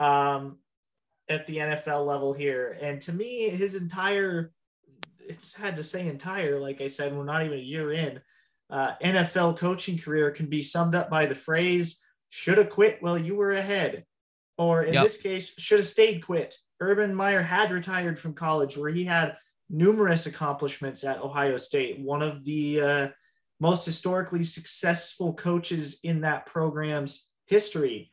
um, 0.00 0.58
at 1.28 1.46
the 1.46 1.58
NFL 1.58 2.06
level 2.06 2.32
here. 2.32 2.76
And 2.80 3.00
to 3.02 3.12
me, 3.12 3.50
his 3.50 3.74
entire 3.74 4.52
it's 5.28 5.52
sad 5.52 5.76
to 5.76 5.82
say 5.82 6.06
entire. 6.06 6.60
Like 6.60 6.80
I 6.80 6.88
said, 6.88 7.14
we're 7.16 7.24
not 7.24 7.44
even 7.44 7.58
a 7.58 7.62
year 7.62 7.92
in. 7.92 8.20
Uh, 8.70 8.92
NFL 9.02 9.58
coaching 9.58 9.98
career 9.98 10.30
can 10.30 10.46
be 10.46 10.62
summed 10.62 10.94
up 10.94 11.10
by 11.10 11.26
the 11.26 11.34
phrase 11.34 12.00
"should 12.30 12.58
have 12.58 12.70
quit 12.70 13.02
while 13.02 13.18
you 13.18 13.34
were 13.34 13.52
ahead," 13.52 14.04
or 14.58 14.82
in 14.82 14.94
yep. 14.94 15.04
this 15.04 15.16
case, 15.16 15.52
should 15.58 15.80
have 15.80 15.88
stayed 15.88 16.24
quit. 16.24 16.56
Urban 16.80 17.14
Meyer 17.14 17.42
had 17.42 17.70
retired 17.70 18.18
from 18.18 18.34
college, 18.34 18.76
where 18.76 18.90
he 18.90 19.04
had 19.04 19.36
numerous 19.70 20.26
accomplishments 20.26 21.04
at 21.04 21.22
Ohio 21.22 21.56
State. 21.56 22.00
One 22.00 22.22
of 22.22 22.44
the 22.44 22.80
uh, 22.80 23.08
most 23.60 23.86
historically 23.86 24.44
successful 24.44 25.34
coaches 25.34 25.98
in 26.02 26.22
that 26.22 26.46
program's 26.46 27.28
history. 27.46 28.10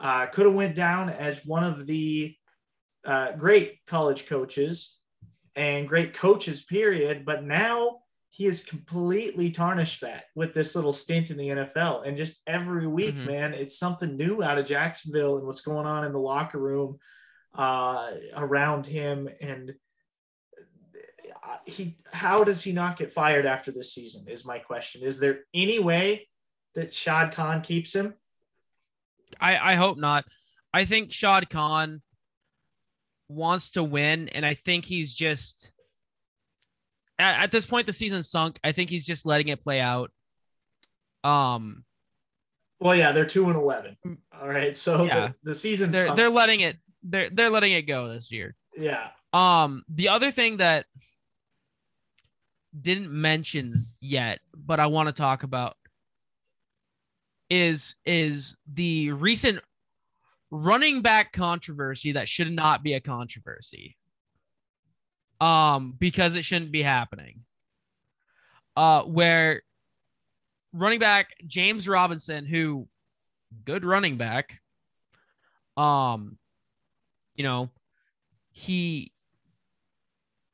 Uh, 0.00 0.26
could 0.26 0.46
have 0.46 0.54
went 0.54 0.74
down 0.74 1.08
as 1.08 1.46
one 1.46 1.62
of 1.62 1.86
the 1.86 2.34
uh, 3.06 3.32
great 3.32 3.78
college 3.86 4.26
coaches 4.26 4.98
and 5.54 5.88
great 5.88 6.14
coaches, 6.14 6.62
period. 6.62 7.24
But 7.24 7.44
now 7.44 8.00
he 8.34 8.46
has 8.46 8.64
completely 8.64 9.48
tarnished 9.48 10.00
that 10.00 10.24
with 10.34 10.54
this 10.54 10.74
little 10.74 10.90
stint 10.90 11.30
in 11.30 11.36
the 11.36 11.50
NFL. 11.50 12.04
And 12.04 12.16
just 12.16 12.42
every 12.48 12.84
week, 12.84 13.14
mm-hmm. 13.14 13.26
man, 13.26 13.54
it's 13.54 13.78
something 13.78 14.16
new 14.16 14.42
out 14.42 14.58
of 14.58 14.66
Jacksonville 14.66 15.38
and 15.38 15.46
what's 15.46 15.60
going 15.60 15.86
on 15.86 16.04
in 16.04 16.12
the 16.12 16.18
locker 16.18 16.58
room 16.58 16.98
uh, 17.54 18.10
around 18.34 18.86
him. 18.86 19.28
And 19.40 19.74
uh, 21.44 21.58
he, 21.64 21.96
how 22.10 22.42
does 22.42 22.60
he 22.64 22.72
not 22.72 22.98
get 22.98 23.12
fired 23.12 23.46
after 23.46 23.70
this 23.70 23.94
season? 23.94 24.26
Is 24.26 24.44
my 24.44 24.58
question. 24.58 25.04
Is 25.04 25.20
there 25.20 25.42
any 25.54 25.78
way 25.78 26.26
that 26.74 26.92
Shad 26.92 27.34
Khan 27.34 27.62
keeps 27.62 27.94
him? 27.94 28.14
I, 29.40 29.74
I 29.74 29.74
hope 29.76 29.96
not. 29.96 30.24
I 30.72 30.86
think 30.86 31.12
Shad 31.12 31.50
Khan 31.50 32.02
wants 33.28 33.70
to 33.70 33.84
win, 33.84 34.28
and 34.30 34.44
I 34.44 34.54
think 34.54 34.84
he's 34.84 35.14
just 35.14 35.70
at, 37.18 37.44
at 37.44 37.52
this 37.52 37.66
point 37.66 37.86
the 37.86 37.92
season 37.92 38.22
sunk. 38.22 38.58
I 38.64 38.72
think 38.72 38.90
he's 38.90 39.04
just 39.04 39.26
letting 39.26 39.48
it 39.48 39.62
play 39.62 39.80
out. 39.80 40.10
Um. 41.22 41.84
Well, 42.80 42.94
yeah, 42.94 43.12
they're 43.12 43.24
two 43.24 43.46
and 43.46 43.56
eleven. 43.56 43.96
All 44.38 44.48
right, 44.48 44.76
so 44.76 45.04
yeah. 45.04 45.28
the, 45.42 45.50
the 45.50 45.54
season 45.54 45.90
they're 45.90 46.06
sunk. 46.06 46.16
they're 46.16 46.30
letting 46.30 46.60
it 46.60 46.76
they're 47.02 47.30
they're 47.30 47.50
letting 47.50 47.72
it 47.72 47.82
go 47.82 48.08
this 48.08 48.30
year. 48.30 48.54
Yeah. 48.76 49.08
Um. 49.32 49.84
The 49.88 50.08
other 50.10 50.30
thing 50.30 50.58
that 50.58 50.86
didn't 52.78 53.10
mention 53.10 53.86
yet, 54.00 54.40
but 54.54 54.80
I 54.80 54.86
want 54.86 55.08
to 55.08 55.12
talk 55.12 55.42
about 55.42 55.76
is 57.50 57.96
is 58.04 58.56
the 58.72 59.12
recent 59.12 59.60
running 60.50 61.02
back 61.02 61.32
controversy 61.32 62.12
that 62.12 62.28
should 62.28 62.50
not 62.50 62.82
be 62.82 62.94
a 62.94 63.00
controversy. 63.00 63.96
Um, 65.40 65.94
because 65.98 66.36
it 66.36 66.44
shouldn't 66.44 66.72
be 66.72 66.82
happening. 66.82 67.40
Uh, 68.76 69.02
where 69.02 69.62
running 70.72 70.98
back 70.98 71.28
James 71.46 71.88
Robinson, 71.88 72.44
who 72.44 72.88
good 73.64 73.84
running 73.84 74.16
back, 74.16 74.60
um, 75.76 76.38
you 77.34 77.44
know, 77.44 77.70
he 78.52 79.12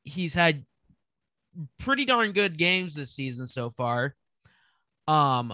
he's 0.03 0.33
had 0.33 0.65
pretty 1.77 2.05
darn 2.05 2.31
good 2.31 2.57
games 2.57 2.95
this 2.95 3.11
season 3.11 3.47
so 3.47 3.69
far. 3.69 4.15
Um, 5.07 5.53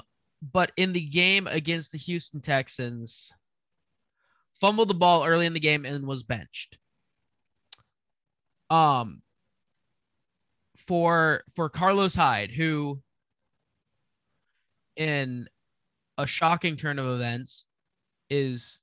but 0.54 0.72
in 0.78 0.94
the 0.94 1.06
game 1.06 1.48
against 1.48 1.92
the 1.92 1.98
Houston 1.98 2.42
Texans, 2.42 3.32
fumbled 4.60 4.90
the 4.90 4.94
ball 4.94 5.26
early 5.26 5.46
in 5.46 5.54
the 5.54 5.60
game 5.60 5.86
and 5.86 6.06
was 6.06 6.24
benched. 6.24 6.78
Um, 8.70 9.22
for 10.88 11.44
for 11.56 11.70
Carlos 11.70 12.16
Hyde, 12.16 12.52
who 12.52 13.02
in 14.96 15.48
a 16.18 16.26
shocking 16.26 16.76
turn 16.76 17.00
of 17.00 17.08
events 17.08 17.66
is 18.30 18.82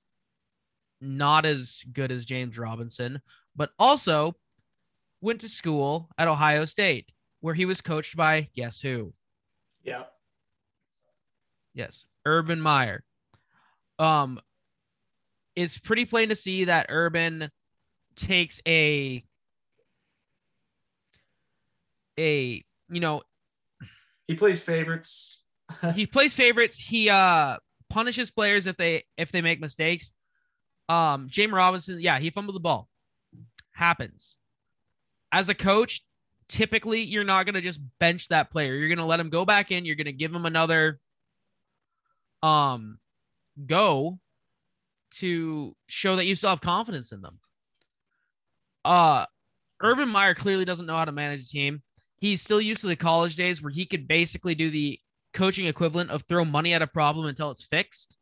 not 1.01 1.45
as 1.45 1.83
good 1.93 2.11
as 2.13 2.25
James 2.25 2.59
Robinson, 2.59 3.21
but 3.57 3.71
also 3.79 4.35
went 5.21 5.41
to 5.41 5.49
school 5.49 6.09
at 6.17 6.29
Ohio 6.29 6.65
State, 6.65 7.07
where 7.41 7.55
he 7.55 7.65
was 7.65 7.81
coached 7.81 8.17
by 8.17 8.49
guess 8.55 8.81
who? 8.81 9.13
Yeah. 9.83 10.05
Yes, 11.75 12.07
Urban 12.25 12.61
Meyer. 12.61 13.03
Um, 13.99 14.41
it's 15.57 15.79
pretty 15.79 16.05
plain 16.05 16.29
to 16.31 16.37
see 16.37 16.65
that 16.65 16.87
Urban 16.89 17.51
takes 18.17 18.61
a 18.67 19.25
a 22.19 22.65
you 22.89 23.01
know 23.01 23.23
he 24.27 24.35
plays 24.35 24.63
favorites. 24.63 25.41
he 25.95 26.07
plays 26.15 26.35
favorites. 26.35 26.79
He 26.79 27.09
uh 27.11 27.59
punishes 27.91 28.31
players 28.31 28.67
if 28.67 28.77
they 28.77 29.05
if 29.17 29.33
they 29.33 29.41
make 29.41 29.61
mistakes. 29.61 30.13
Um 30.89 31.29
James 31.29 31.53
Robinson, 31.53 32.01
yeah, 32.01 32.19
he 32.19 32.31
fumbled 32.31 32.57
the 32.57 32.61
ball. 32.61 32.89
Happens. 33.73 34.37
As 35.33 35.49
a 35.49 35.55
coach, 35.55 36.03
typically 36.49 37.01
you're 37.01 37.25
not 37.25 37.45
going 37.45 37.55
to 37.55 37.61
just 37.61 37.81
bench 37.99 38.29
that 38.29 38.51
player. 38.51 38.75
You're 38.75 38.89
going 38.89 38.99
to 38.99 39.05
let 39.05 39.19
him 39.19 39.31
go 39.31 39.45
back 39.45 39.73
in, 39.73 39.85
you're 39.85 39.97
going 39.97 40.05
to 40.07 40.13
give 40.13 40.35
him 40.35 40.47
another 40.47 41.01
um 42.43 42.99
go 43.67 44.19
to 45.19 45.75
show 45.87 46.17
that 46.17 46.27
you 46.27 46.35
still 46.35 46.51
have 46.51 46.61
confidence 46.61 47.13
in 47.13 47.21
them. 47.21 47.39
Uh, 48.85 49.27
Urban 49.83 50.09
Meyer 50.09 50.35
clearly 50.35 50.65
doesn't 50.65 50.87
know 50.87 50.97
how 50.97 51.05
to 51.05 51.13
manage 51.13 51.43
a 51.43 51.49
team. 51.49 51.83
He's 52.25 52.41
still 52.41 52.59
used 52.59 52.81
to 52.81 52.87
the 52.87 52.97
college 52.97 53.37
days 53.37 53.61
where 53.61 53.71
he 53.71 53.85
could 53.85 54.09
basically 54.09 54.55
do 54.55 54.71
the 54.71 54.99
coaching 55.35 55.67
equivalent 55.67 56.11
of 56.11 56.23
throw 56.23 56.43
money 56.43 56.73
at 56.73 56.81
a 56.81 56.87
problem 56.87 57.27
until 57.27 57.51
it's 57.51 57.63
fixed. 57.63 58.17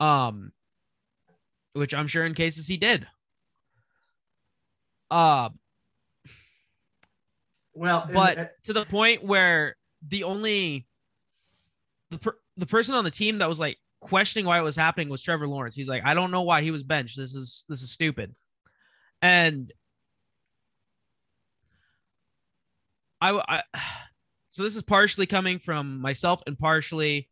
Um, 0.00 0.52
which 1.74 1.92
I'm 1.92 2.08
sure 2.08 2.24
in 2.24 2.32
cases 2.32 2.66
he 2.66 2.78
did. 2.78 3.06
Uh, 5.10 5.50
well, 7.74 8.08
but 8.10 8.52
to 8.62 8.72
the 8.72 8.86
point 8.86 9.22
where 9.22 9.76
the 10.08 10.24
only 10.24 10.86
the 12.10 12.16
per, 12.16 12.38
the 12.56 12.64
person 12.64 12.94
on 12.94 13.04
the 13.04 13.10
team 13.10 13.36
that 13.36 13.50
was 13.50 13.60
like 13.60 13.76
questioning 14.00 14.46
why 14.46 14.58
it 14.58 14.62
was 14.62 14.76
happening 14.76 15.10
was 15.10 15.22
Trevor 15.22 15.46
Lawrence. 15.46 15.74
He's 15.74 15.90
like, 15.90 16.06
I 16.06 16.14
don't 16.14 16.30
know 16.30 16.40
why 16.40 16.62
he 16.62 16.70
was 16.70 16.84
benched. 16.84 17.18
This 17.18 17.34
is 17.34 17.66
this 17.68 17.82
is 17.82 17.90
stupid. 17.90 18.34
And 19.20 19.70
I, 23.20 23.32
I 23.48 23.62
so 24.48 24.62
this 24.62 24.76
is 24.76 24.82
partially 24.82 25.26
coming 25.26 25.58
from 25.58 26.00
myself 26.00 26.42
and 26.46 26.58
partially 26.58 27.28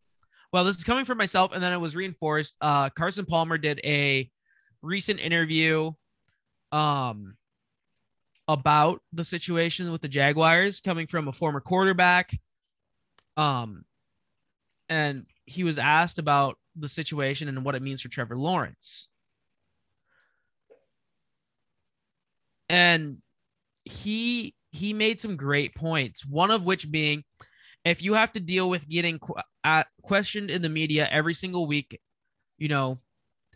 well, 0.52 0.64
this 0.64 0.76
is 0.76 0.84
coming 0.84 1.04
from 1.04 1.18
myself 1.18 1.50
and 1.52 1.60
then 1.62 1.72
it 1.72 1.80
was 1.80 1.96
reinforced. 1.96 2.56
Uh 2.60 2.90
Carson 2.90 3.26
Palmer 3.26 3.58
did 3.58 3.80
a 3.84 4.30
recent 4.82 5.20
interview 5.20 5.92
um 6.72 7.36
about 8.46 9.00
the 9.12 9.24
situation 9.24 9.90
with 9.90 10.02
the 10.02 10.08
Jaguars 10.08 10.80
coming 10.80 11.06
from 11.06 11.28
a 11.28 11.32
former 11.32 11.60
quarterback. 11.60 12.38
Um 13.36 13.84
and 14.88 15.26
he 15.46 15.64
was 15.64 15.78
asked 15.78 16.18
about 16.18 16.58
the 16.76 16.88
situation 16.88 17.48
and 17.48 17.64
what 17.64 17.74
it 17.74 17.82
means 17.82 18.02
for 18.02 18.08
Trevor 18.08 18.36
Lawrence. 18.36 19.08
And 22.68 23.18
he 23.84 24.54
he 24.74 24.92
made 24.92 25.20
some 25.20 25.36
great 25.36 25.74
points. 25.74 26.26
One 26.26 26.50
of 26.50 26.64
which 26.64 26.90
being, 26.90 27.22
if 27.84 28.02
you 28.02 28.14
have 28.14 28.32
to 28.32 28.40
deal 28.40 28.68
with 28.68 28.88
getting 28.88 29.18
qu- 29.20 29.34
uh, 29.62 29.84
questioned 30.02 30.50
in 30.50 30.62
the 30.62 30.68
media 30.68 31.08
every 31.10 31.34
single 31.34 31.66
week, 31.66 32.00
you 32.58 32.68
know, 32.68 32.98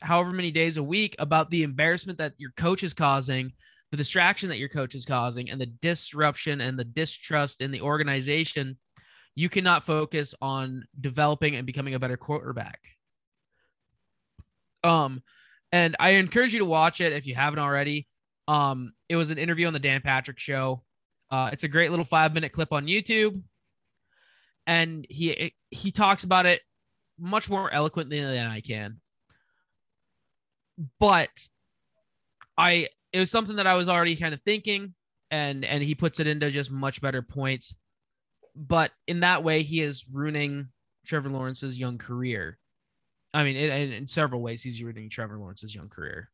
however 0.00 0.30
many 0.30 0.52
days 0.52 0.76
a 0.76 0.82
week 0.82 1.16
about 1.18 1.50
the 1.50 1.64
embarrassment 1.64 2.18
that 2.18 2.34
your 2.38 2.52
coach 2.56 2.84
is 2.84 2.94
causing, 2.94 3.52
the 3.90 3.96
distraction 3.96 4.48
that 4.50 4.58
your 4.58 4.68
coach 4.68 4.94
is 4.94 5.04
causing, 5.04 5.50
and 5.50 5.60
the 5.60 5.66
disruption 5.66 6.60
and 6.60 6.78
the 6.78 6.84
distrust 6.84 7.60
in 7.60 7.72
the 7.72 7.80
organization, 7.80 8.76
you 9.34 9.48
cannot 9.48 9.84
focus 9.84 10.34
on 10.40 10.84
developing 11.00 11.56
and 11.56 11.66
becoming 11.66 11.94
a 11.94 11.98
better 11.98 12.16
quarterback. 12.16 12.80
Um, 14.84 15.22
and 15.72 15.96
I 15.98 16.10
encourage 16.10 16.52
you 16.52 16.60
to 16.60 16.64
watch 16.64 17.00
it 17.00 17.12
if 17.12 17.26
you 17.26 17.34
haven't 17.34 17.58
already. 17.58 18.06
Um, 18.46 18.92
it 19.08 19.16
was 19.16 19.30
an 19.30 19.38
interview 19.38 19.66
on 19.66 19.72
the 19.72 19.80
Dan 19.80 20.00
Patrick 20.00 20.38
Show. 20.38 20.82
Uh, 21.30 21.50
it's 21.52 21.64
a 21.64 21.68
great 21.68 21.90
little 21.90 22.04
five 22.04 22.32
minute 22.32 22.52
clip 22.52 22.72
on 22.72 22.86
YouTube, 22.86 23.42
and 24.66 25.06
he 25.08 25.54
he 25.70 25.90
talks 25.90 26.24
about 26.24 26.46
it 26.46 26.62
much 27.18 27.50
more 27.50 27.72
eloquently 27.72 28.20
than 28.20 28.46
I 28.46 28.60
can. 28.60 29.00
But 30.98 31.30
I 32.56 32.88
it 33.12 33.18
was 33.18 33.30
something 33.30 33.56
that 33.56 33.66
I 33.66 33.74
was 33.74 33.88
already 33.88 34.16
kind 34.16 34.34
of 34.34 34.42
thinking, 34.42 34.94
and 35.30 35.64
and 35.64 35.82
he 35.82 35.94
puts 35.94 36.20
it 36.20 36.26
into 36.26 36.50
just 36.50 36.70
much 36.70 37.00
better 37.00 37.22
points. 37.22 37.74
But 38.54 38.90
in 39.06 39.20
that 39.20 39.44
way, 39.44 39.62
he 39.62 39.80
is 39.80 40.06
ruining 40.10 40.68
Trevor 41.06 41.30
Lawrence's 41.30 41.78
young 41.78 41.98
career. 41.98 42.58
I 43.34 43.44
mean, 43.44 43.56
in, 43.56 43.92
in 43.92 44.06
several 44.06 44.40
ways, 44.40 44.62
he's 44.62 44.82
ruining 44.82 45.10
Trevor 45.10 45.38
Lawrence's 45.38 45.74
young 45.74 45.88
career. 45.88 46.30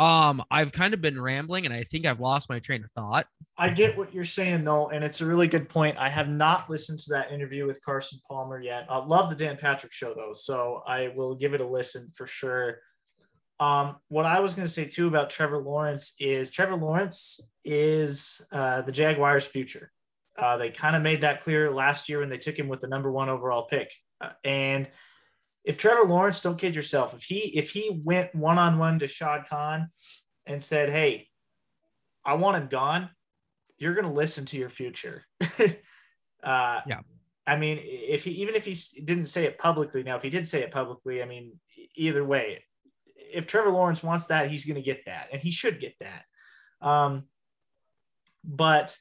Um, 0.00 0.42
I've 0.50 0.72
kind 0.72 0.94
of 0.94 1.02
been 1.02 1.20
rambling, 1.20 1.66
and 1.66 1.74
I 1.74 1.82
think 1.82 2.06
I've 2.06 2.20
lost 2.20 2.48
my 2.48 2.58
train 2.58 2.82
of 2.82 2.90
thought. 2.92 3.26
I 3.58 3.68
get 3.68 3.98
what 3.98 4.14
you're 4.14 4.24
saying, 4.24 4.64
though, 4.64 4.88
and 4.88 5.04
it's 5.04 5.20
a 5.20 5.26
really 5.26 5.46
good 5.46 5.68
point. 5.68 5.98
I 5.98 6.08
have 6.08 6.26
not 6.26 6.70
listened 6.70 7.00
to 7.00 7.10
that 7.10 7.30
interview 7.30 7.66
with 7.66 7.84
Carson 7.84 8.18
Palmer 8.26 8.62
yet. 8.62 8.86
I 8.88 8.96
love 8.96 9.28
the 9.28 9.36
Dan 9.36 9.58
Patrick 9.60 9.92
show, 9.92 10.14
though, 10.14 10.32
so 10.32 10.82
I 10.86 11.12
will 11.14 11.34
give 11.34 11.52
it 11.52 11.60
a 11.60 11.68
listen 11.68 12.08
for 12.16 12.26
sure. 12.26 12.78
Um, 13.60 13.96
what 14.08 14.24
I 14.24 14.40
was 14.40 14.54
going 14.54 14.66
to 14.66 14.72
say 14.72 14.86
too 14.86 15.06
about 15.06 15.28
Trevor 15.28 15.58
Lawrence 15.58 16.14
is 16.18 16.50
Trevor 16.50 16.76
Lawrence 16.76 17.38
is 17.62 18.40
uh, 18.50 18.80
the 18.80 18.92
Jaguars' 18.92 19.46
future. 19.46 19.92
Uh, 20.38 20.56
they 20.56 20.70
kind 20.70 20.96
of 20.96 21.02
made 21.02 21.20
that 21.20 21.42
clear 21.42 21.70
last 21.70 22.08
year 22.08 22.20
when 22.20 22.30
they 22.30 22.38
took 22.38 22.58
him 22.58 22.68
with 22.68 22.80
the 22.80 22.88
number 22.88 23.12
one 23.12 23.28
overall 23.28 23.66
pick. 23.68 23.92
Uh, 24.18 24.30
and 24.44 24.88
if 25.64 25.76
Trevor 25.76 26.08
Lawrence, 26.08 26.40
don't 26.40 26.58
kid 26.58 26.74
yourself, 26.74 27.14
if 27.14 27.24
he 27.24 27.38
if 27.58 27.70
he 27.70 28.00
went 28.04 28.34
one 28.34 28.58
on 28.58 28.78
one 28.78 28.98
to 29.00 29.06
Shad 29.06 29.46
Khan 29.48 29.90
and 30.46 30.62
said, 30.62 30.90
"Hey, 30.90 31.28
I 32.24 32.34
want 32.34 32.56
him 32.56 32.68
gone," 32.68 33.10
you're 33.78 33.94
going 33.94 34.06
to 34.06 34.12
listen 34.12 34.46
to 34.46 34.56
your 34.56 34.68
future. 34.68 35.24
uh, 35.42 36.80
yeah. 36.86 37.00
I 37.46 37.56
mean, 37.56 37.78
if 37.82 38.24
he 38.24 38.30
even 38.42 38.54
if 38.54 38.64
he 38.64 38.76
didn't 39.02 39.26
say 39.26 39.44
it 39.44 39.58
publicly, 39.58 40.02
now 40.02 40.16
if 40.16 40.22
he 40.22 40.30
did 40.30 40.46
say 40.48 40.62
it 40.62 40.70
publicly, 40.70 41.22
I 41.22 41.26
mean, 41.26 41.58
either 41.94 42.24
way, 42.24 42.64
if 43.32 43.46
Trevor 43.46 43.70
Lawrence 43.70 44.02
wants 44.02 44.28
that, 44.28 44.50
he's 44.50 44.64
going 44.64 44.76
to 44.76 44.82
get 44.82 45.04
that, 45.06 45.28
and 45.32 45.42
he 45.42 45.50
should 45.50 45.80
get 45.80 45.94
that. 46.00 46.24
Um, 46.86 47.24
but 48.44 48.96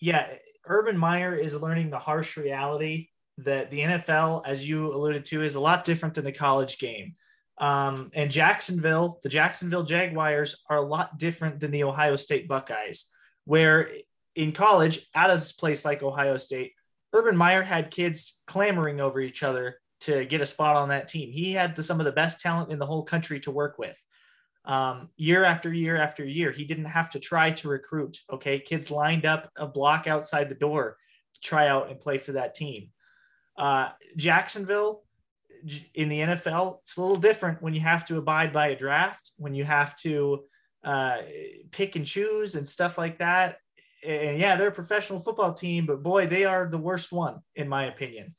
yeah, 0.00 0.26
Urban 0.66 0.98
Meyer 0.98 1.36
is 1.36 1.54
learning 1.54 1.90
the 1.90 1.98
harsh 1.98 2.36
reality 2.36 3.08
that 3.38 3.70
the 3.70 3.80
NFL, 3.80 4.42
as 4.46 4.66
you 4.66 4.92
alluded 4.92 5.24
to, 5.26 5.42
is 5.42 5.54
a 5.54 5.60
lot 5.60 5.84
different 5.84 6.14
than 6.14 6.24
the 6.24 6.32
college 6.32 6.78
game. 6.78 7.14
Um, 7.58 8.10
and 8.14 8.30
Jacksonville, 8.30 9.20
the 9.22 9.28
Jacksonville 9.28 9.84
Jaguars 9.84 10.56
are 10.68 10.78
a 10.78 10.86
lot 10.86 11.18
different 11.18 11.60
than 11.60 11.70
the 11.70 11.84
Ohio 11.84 12.16
State 12.16 12.48
Buckeyes, 12.48 13.08
where 13.44 13.90
in 14.34 14.52
college, 14.52 15.06
at 15.14 15.30
a 15.30 15.38
place 15.58 15.84
like 15.84 16.02
Ohio 16.02 16.36
State, 16.36 16.72
Urban 17.12 17.36
Meyer 17.36 17.62
had 17.62 17.90
kids 17.90 18.40
clamoring 18.46 19.00
over 19.00 19.20
each 19.20 19.42
other 19.42 19.76
to 20.00 20.24
get 20.24 20.40
a 20.40 20.46
spot 20.46 20.76
on 20.76 20.88
that 20.88 21.08
team. 21.08 21.30
He 21.30 21.52
had 21.52 21.76
the, 21.76 21.82
some 21.82 22.00
of 22.00 22.06
the 22.06 22.12
best 22.12 22.40
talent 22.40 22.72
in 22.72 22.78
the 22.78 22.86
whole 22.86 23.04
country 23.04 23.38
to 23.40 23.50
work 23.50 23.78
with. 23.78 24.02
Um, 24.64 25.10
year 25.16 25.44
after 25.44 25.72
year 25.72 25.96
after 25.96 26.24
year, 26.24 26.50
he 26.52 26.64
didn't 26.64 26.86
have 26.86 27.10
to 27.10 27.20
try 27.20 27.50
to 27.52 27.68
recruit. 27.68 28.18
Okay, 28.32 28.58
kids 28.58 28.90
lined 28.90 29.26
up 29.26 29.50
a 29.56 29.66
block 29.66 30.06
outside 30.06 30.48
the 30.48 30.54
door 30.54 30.96
to 31.34 31.40
try 31.40 31.68
out 31.68 31.90
and 31.90 32.00
play 32.00 32.18
for 32.18 32.32
that 32.32 32.54
team. 32.54 32.90
Uh, 33.56 33.90
Jacksonville 34.16 35.02
in 35.94 36.08
the 36.08 36.18
NFL, 36.18 36.78
it's 36.82 36.96
a 36.96 37.00
little 37.00 37.16
different 37.16 37.62
when 37.62 37.74
you 37.74 37.80
have 37.80 38.06
to 38.06 38.18
abide 38.18 38.52
by 38.52 38.68
a 38.68 38.76
draft, 38.76 39.30
when 39.36 39.54
you 39.54 39.64
have 39.64 39.96
to 39.96 40.44
uh, 40.84 41.18
pick 41.70 41.96
and 41.96 42.06
choose 42.06 42.54
and 42.54 42.66
stuff 42.66 42.98
like 42.98 43.18
that. 43.18 43.58
And 44.04 44.38
yeah, 44.38 44.56
they're 44.56 44.68
a 44.68 44.72
professional 44.72 45.20
football 45.20 45.52
team, 45.52 45.86
but 45.86 46.02
boy, 46.02 46.26
they 46.26 46.44
are 46.44 46.68
the 46.68 46.78
worst 46.78 47.12
one, 47.12 47.40
in 47.54 47.68
my 47.68 47.86
opinion. 47.86 48.34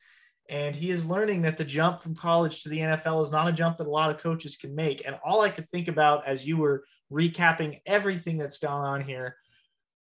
And 0.49 0.75
he 0.75 0.89
is 0.89 1.05
learning 1.05 1.43
that 1.43 1.57
the 1.57 1.63
jump 1.63 2.01
from 2.01 2.15
college 2.15 2.63
to 2.63 2.69
the 2.69 2.79
NFL 2.79 3.23
is 3.23 3.31
not 3.31 3.47
a 3.47 3.53
jump 3.53 3.77
that 3.77 3.87
a 3.87 3.89
lot 3.89 4.09
of 4.09 4.17
coaches 4.17 4.57
can 4.57 4.75
make. 4.75 5.01
And 5.05 5.17
all 5.23 5.41
I 5.41 5.49
could 5.49 5.69
think 5.69 5.87
about 5.87 6.27
as 6.27 6.45
you 6.45 6.57
were 6.57 6.83
recapping 7.11 7.79
everything 7.85 8.37
that's 8.37 8.57
gone 8.57 8.85
on 8.85 9.01
here 9.01 9.37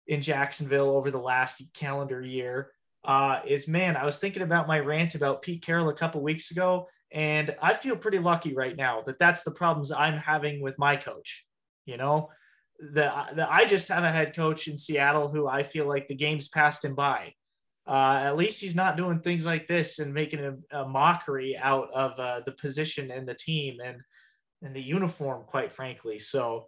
in 0.09 0.21
Jacksonville 0.21 0.91
over 0.91 1.13
the 1.13 1.19
last 1.19 1.63
calendar 1.75 2.21
year 2.21 2.73
uh, 3.05 3.41
is 3.47 3.67
man, 3.67 3.97
I 3.97 4.05
was 4.05 4.19
thinking 4.19 4.43
about 4.43 4.69
my 4.69 4.79
rant 4.79 5.15
about 5.15 5.43
Pete 5.43 5.63
Carroll 5.65 5.89
a 5.89 5.95
couple 5.95 6.23
weeks 6.23 6.51
ago, 6.51 6.89
and 7.11 7.55
I 7.61 7.75
feel 7.75 7.97
pretty 7.97 8.19
lucky 8.19 8.55
right 8.55 8.77
now 8.77 9.03
that 9.03 9.19
that's 9.19 9.43
the 9.43 9.51
problems 9.51 9.93
I'm 9.93 10.19
having 10.19 10.61
with 10.63 10.79
my 10.79 10.97
coach. 10.97 11.45
You 11.85 11.97
know, 11.97 12.31
the, 12.79 13.13
the 13.35 13.51
I 13.51 13.65
just 13.65 13.89
have 13.89 14.05
a 14.05 14.13
head 14.13 14.35
coach 14.35 14.69
in 14.69 14.79
Seattle 14.79 15.29
who 15.29 15.49
I 15.49 15.63
feel 15.63 15.87
like 15.87 16.09
the 16.09 16.15
game's 16.15 16.49
passed 16.49 16.85
him 16.85 16.95
by. 16.95 17.35
Uh, 17.87 18.21
at 18.25 18.37
least 18.37 18.61
he's 18.61 18.77
not 18.77 18.97
doing 18.97 19.19
things 19.19 19.45
like 19.45 19.67
this 19.67 19.99
and 19.99 20.15
making 20.15 20.39
a, 20.41 20.83
a 20.83 20.89
mockery 20.89 21.57
out 21.57 21.93
of 21.93 22.19
uh, 22.19 22.41
the 22.47 22.53
position 22.53 23.11
and 23.11 23.27
the 23.27 23.35
team 23.35 23.79
and 23.85 24.01
and 24.63 24.77
the 24.77 24.81
uniform, 24.81 25.43
quite 25.45 25.73
frankly. 25.73 26.21
So, 26.21 26.67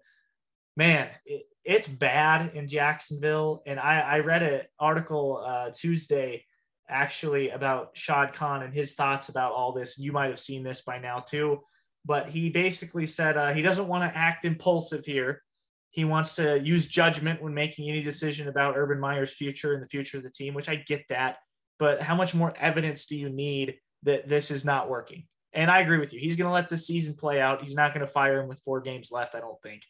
man, 0.76 1.08
it, 1.24 1.46
it's 1.64 1.88
bad 1.88 2.52
in 2.54 2.68
Jacksonville. 2.68 3.62
And 3.66 3.80
I, 3.80 4.00
I 4.00 4.18
read 4.20 4.42
an 4.42 4.60
article 4.78 5.42
uh, 5.46 5.70
Tuesday 5.74 6.44
actually 6.88 7.50
about 7.50 7.90
Shad 7.94 8.34
Khan 8.34 8.62
and 8.62 8.74
his 8.74 8.94
thoughts 8.94 9.28
about 9.28 9.52
all 9.52 9.72
this. 9.72 9.98
You 9.98 10.12
might 10.12 10.28
have 10.28 10.40
seen 10.40 10.62
this 10.62 10.82
by 10.82 10.98
now 10.98 11.20
too, 11.20 11.60
but 12.04 12.28
he 12.28 12.50
basically 12.50 13.06
said 13.06 13.37
uh, 13.37 13.54
he 13.54 13.62
doesn't 13.62 13.88
want 13.88 14.10
to 14.10 14.18
act 14.18 14.44
impulsive 14.44 15.06
here. 15.06 15.42
He 15.90 16.04
wants 16.04 16.37
to 16.37 16.60
use 16.60 16.88
judgment 16.88 17.40
when 17.40 17.54
making 17.54 17.88
any 17.88 18.02
decision 18.02 18.48
about 18.48 18.76
Urban 18.76 19.00
Meyer's 19.00 19.32
future 19.32 19.74
and 19.74 19.82
the 19.82 19.87
future 19.87 20.18
of 20.18 20.24
the 20.24 20.30
team, 20.30 20.52
which 20.52 20.68
I 20.68 20.74
get 20.74 21.04
that. 21.08 21.37
But 21.78 22.02
how 22.02 22.14
much 22.14 22.34
more 22.34 22.52
evidence 22.58 23.06
do 23.06 23.16
you 23.16 23.30
need 23.30 23.76
that 24.02 24.28
this 24.28 24.50
is 24.50 24.64
not 24.64 24.90
working? 24.90 25.26
And 25.52 25.70
I 25.70 25.80
agree 25.80 25.98
with 25.98 26.12
you. 26.12 26.18
He's 26.18 26.37
going 26.37 26.48
to 26.48 26.54
let 26.54 26.68
the 26.68 26.76
season 26.76 27.14
play 27.14 27.40
out. 27.40 27.62
He's 27.62 27.76
not 27.76 27.94
going 27.94 28.04
to 28.04 28.12
fire 28.12 28.40
him 28.40 28.48
with 28.48 28.58
four 28.58 28.80
games 28.80 29.12
left, 29.12 29.37
I 29.37 29.40
don't 29.40 29.60
think. 29.62 29.82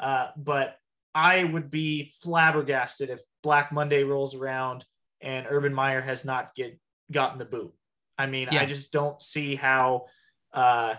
Uh, 0.00 0.28
but 0.36 0.76
I 1.14 1.44
would 1.44 1.70
be 1.70 2.10
flabbergasted 2.22 3.10
if 3.10 3.20
Black 3.42 3.70
Monday 3.72 4.02
rolls 4.02 4.34
around 4.34 4.84
and 5.20 5.46
Urban 5.48 5.74
Meyer 5.74 6.00
has 6.00 6.24
not 6.24 6.54
get 6.54 6.78
gotten 7.12 7.38
the 7.38 7.44
boot. 7.44 7.72
I 8.16 8.26
mean, 8.26 8.48
yeah. 8.52 8.62
I 8.62 8.66
just 8.66 8.92
don't 8.92 9.20
see 9.20 9.56
how 9.56 10.06
uh, 10.52 10.94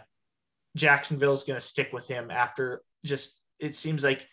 Jacksonville 0.76 1.34
is 1.34 1.44
going 1.44 1.60
to 1.60 1.66
stick 1.66 1.92
with 1.94 2.08
him 2.08 2.30
after 2.30 2.82
just 3.06 3.38
it 3.60 3.76
seems 3.76 4.04
like 4.04 4.28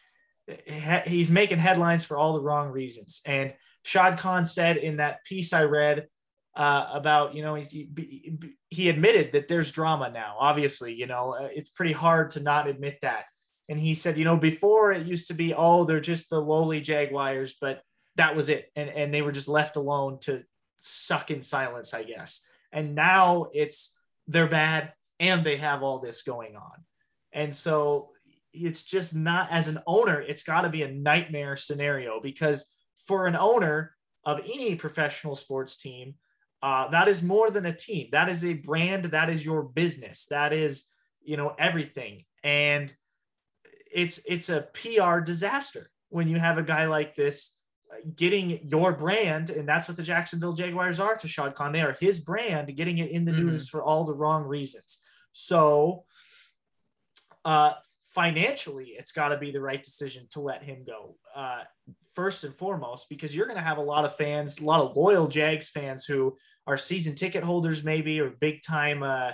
he's 1.06 1.30
making 1.30 1.58
headlines 1.58 2.04
for 2.04 2.16
all 2.16 2.32
the 2.32 2.40
wrong 2.40 2.68
reasons. 2.70 3.20
And 3.26 3.54
Shad 3.82 4.18
Khan 4.18 4.44
said 4.44 4.76
in 4.76 4.96
that 4.96 5.24
piece 5.24 5.52
I 5.52 5.64
read 5.64 6.06
uh, 6.56 6.88
about, 6.92 7.34
you 7.34 7.42
know, 7.42 7.54
he's, 7.54 7.70
he, 7.70 8.38
he 8.68 8.88
admitted 8.88 9.32
that 9.32 9.48
there's 9.48 9.70
drama 9.70 10.10
now. 10.10 10.36
Obviously, 10.38 10.94
you 10.94 11.06
know, 11.06 11.34
uh, 11.38 11.48
it's 11.52 11.68
pretty 11.68 11.92
hard 11.92 12.30
to 12.30 12.40
not 12.40 12.66
admit 12.66 12.98
that 13.02 13.24
and 13.68 13.78
he 13.78 13.94
said, 13.94 14.16
you 14.16 14.24
know, 14.24 14.36
before 14.36 14.92
it 14.92 15.06
used 15.06 15.28
to 15.28 15.34
be, 15.34 15.52
oh, 15.54 15.84
they're 15.84 16.00
just 16.00 16.30
the 16.30 16.40
lowly 16.40 16.80
Jaguars, 16.80 17.56
but 17.60 17.82
that 18.16 18.34
was 18.34 18.48
it, 18.48 18.70
and 18.74 18.88
and 18.88 19.14
they 19.14 19.22
were 19.22 19.32
just 19.32 19.48
left 19.48 19.76
alone 19.76 20.18
to 20.20 20.42
suck 20.80 21.30
in 21.30 21.42
silence, 21.42 21.94
I 21.94 22.02
guess. 22.02 22.42
And 22.72 22.94
now 22.94 23.48
it's 23.52 23.96
they're 24.26 24.48
bad 24.48 24.92
and 25.20 25.44
they 25.44 25.56
have 25.56 25.82
all 25.82 25.98
this 25.98 26.22
going 26.22 26.56
on, 26.56 26.84
and 27.32 27.54
so 27.54 28.10
it's 28.52 28.82
just 28.82 29.14
not 29.14 29.48
as 29.50 29.68
an 29.68 29.78
owner, 29.86 30.20
it's 30.20 30.42
got 30.42 30.62
to 30.62 30.68
be 30.68 30.82
a 30.82 30.90
nightmare 30.90 31.56
scenario 31.56 32.20
because 32.20 32.66
for 33.06 33.26
an 33.26 33.36
owner 33.36 33.94
of 34.24 34.40
any 34.40 34.74
professional 34.74 35.36
sports 35.36 35.76
team, 35.76 36.14
uh, 36.62 36.88
that 36.88 37.08
is 37.08 37.22
more 37.22 37.50
than 37.50 37.66
a 37.66 37.76
team. 37.76 38.08
That 38.10 38.28
is 38.28 38.44
a 38.44 38.54
brand. 38.54 39.06
That 39.06 39.30
is 39.30 39.44
your 39.44 39.62
business. 39.62 40.26
That 40.30 40.52
is 40.52 40.86
you 41.22 41.36
know 41.36 41.54
everything 41.58 42.24
and 42.42 42.92
it's 43.92 44.20
it's 44.26 44.48
a 44.48 44.68
PR 44.72 45.20
disaster 45.20 45.90
when 46.08 46.28
you 46.28 46.38
have 46.38 46.58
a 46.58 46.62
guy 46.62 46.86
like 46.86 47.14
this. 47.14 47.54
getting 48.14 48.68
your 48.68 48.92
brand, 48.92 49.50
and 49.50 49.66
that's 49.66 49.88
what 49.88 49.96
the 49.96 50.02
Jacksonville 50.02 50.52
Jaguars 50.52 51.00
are 51.00 51.16
to 51.16 51.26
Shad 51.26 51.54
Khan. 51.54 51.72
They 51.72 51.80
are 51.80 51.96
his 51.98 52.20
brand, 52.20 52.74
getting 52.76 52.98
it 52.98 53.10
in 53.10 53.24
the 53.24 53.32
mm-hmm. 53.32 53.46
news 53.46 53.68
for 53.68 53.82
all 53.82 54.04
the 54.04 54.14
wrong 54.14 54.44
reasons. 54.44 54.98
So, 55.32 56.04
uh, 57.44 57.72
financially, 58.14 58.94
it's 58.98 59.12
got 59.12 59.28
to 59.28 59.38
be 59.38 59.52
the 59.52 59.60
right 59.60 59.82
decision 59.82 60.26
to 60.32 60.40
let 60.40 60.62
him 60.62 60.84
go. 60.86 61.16
Uh, 61.34 61.62
first 62.14 62.42
and 62.44 62.54
foremost, 62.54 63.08
because 63.08 63.34
you're 63.34 63.46
going 63.46 63.58
to 63.58 63.62
have 63.62 63.78
a 63.78 63.82
lot 63.82 64.04
of 64.04 64.16
fans, 64.16 64.58
a 64.58 64.64
lot 64.64 64.80
of 64.80 64.96
loyal 64.96 65.28
Jags 65.28 65.68
fans 65.68 66.04
who 66.04 66.36
are 66.66 66.76
season 66.76 67.14
ticket 67.14 67.44
holders, 67.44 67.84
maybe, 67.84 68.20
or 68.20 68.30
big 68.30 68.62
time, 68.62 69.02
uh, 69.02 69.30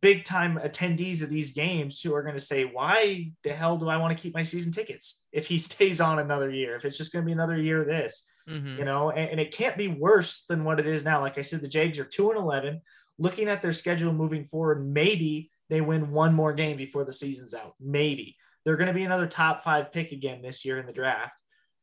big 0.00 0.24
time 0.24 0.58
attendees 0.58 1.22
of 1.22 1.30
these 1.30 1.52
games 1.52 2.00
who 2.00 2.14
are 2.14 2.22
going 2.22 2.34
to 2.34 2.40
say, 2.40 2.64
why 2.64 3.30
the 3.44 3.52
hell 3.52 3.76
do 3.76 3.88
I 3.88 3.98
want 3.98 4.16
to 4.16 4.22
keep 4.22 4.34
my 4.34 4.42
season 4.42 4.72
tickets 4.72 5.22
if 5.32 5.46
he 5.46 5.58
stays 5.70 6.00
on 6.00 6.18
another 6.18 6.50
year? 6.50 6.76
If 6.76 6.84
it's 6.84 6.98
just 6.98 7.12
going 7.12 7.24
to 7.24 7.26
be 7.26 7.32
another 7.32 7.58
year 7.58 7.82
of 7.82 7.86
this, 7.86 8.26
mm-hmm. 8.48 8.78
you 8.78 8.84
know, 8.84 9.10
and, 9.10 9.30
and, 9.30 9.40
it 9.40 9.52
can't 9.52 9.76
be 9.76 9.88
worse 9.88 10.44
than 10.48 10.64
what 10.64 10.80
it 10.80 10.86
is 10.86 11.04
now. 11.04 11.20
Like 11.20 11.38
I 11.38 11.42
said, 11.42 11.60
the 11.60 11.68
Jags 11.68 11.98
are 11.98 12.04
two 12.04 12.30
and 12.30 12.38
11. 12.38 12.80
Looking 13.18 13.48
at 13.48 13.60
their 13.60 13.72
schedule 13.72 14.12
moving 14.12 14.46
forward, 14.46 14.86
maybe 14.86 15.50
they 15.68 15.80
win 15.80 16.10
one 16.10 16.34
more 16.34 16.54
game 16.54 16.76
before 16.76 17.04
the 17.04 17.12
season's 17.12 17.54
out. 17.54 17.74
Maybe 17.78 18.36
they're 18.64 18.76
going 18.76 18.88
to 18.88 18.94
be 18.94 19.04
another 19.04 19.26
top 19.26 19.62
five 19.62 19.92
pick 19.92 20.12
again 20.12 20.40
this 20.42 20.64
year 20.64 20.78
in 20.78 20.86
the 20.86 20.92
draft. 20.92 21.40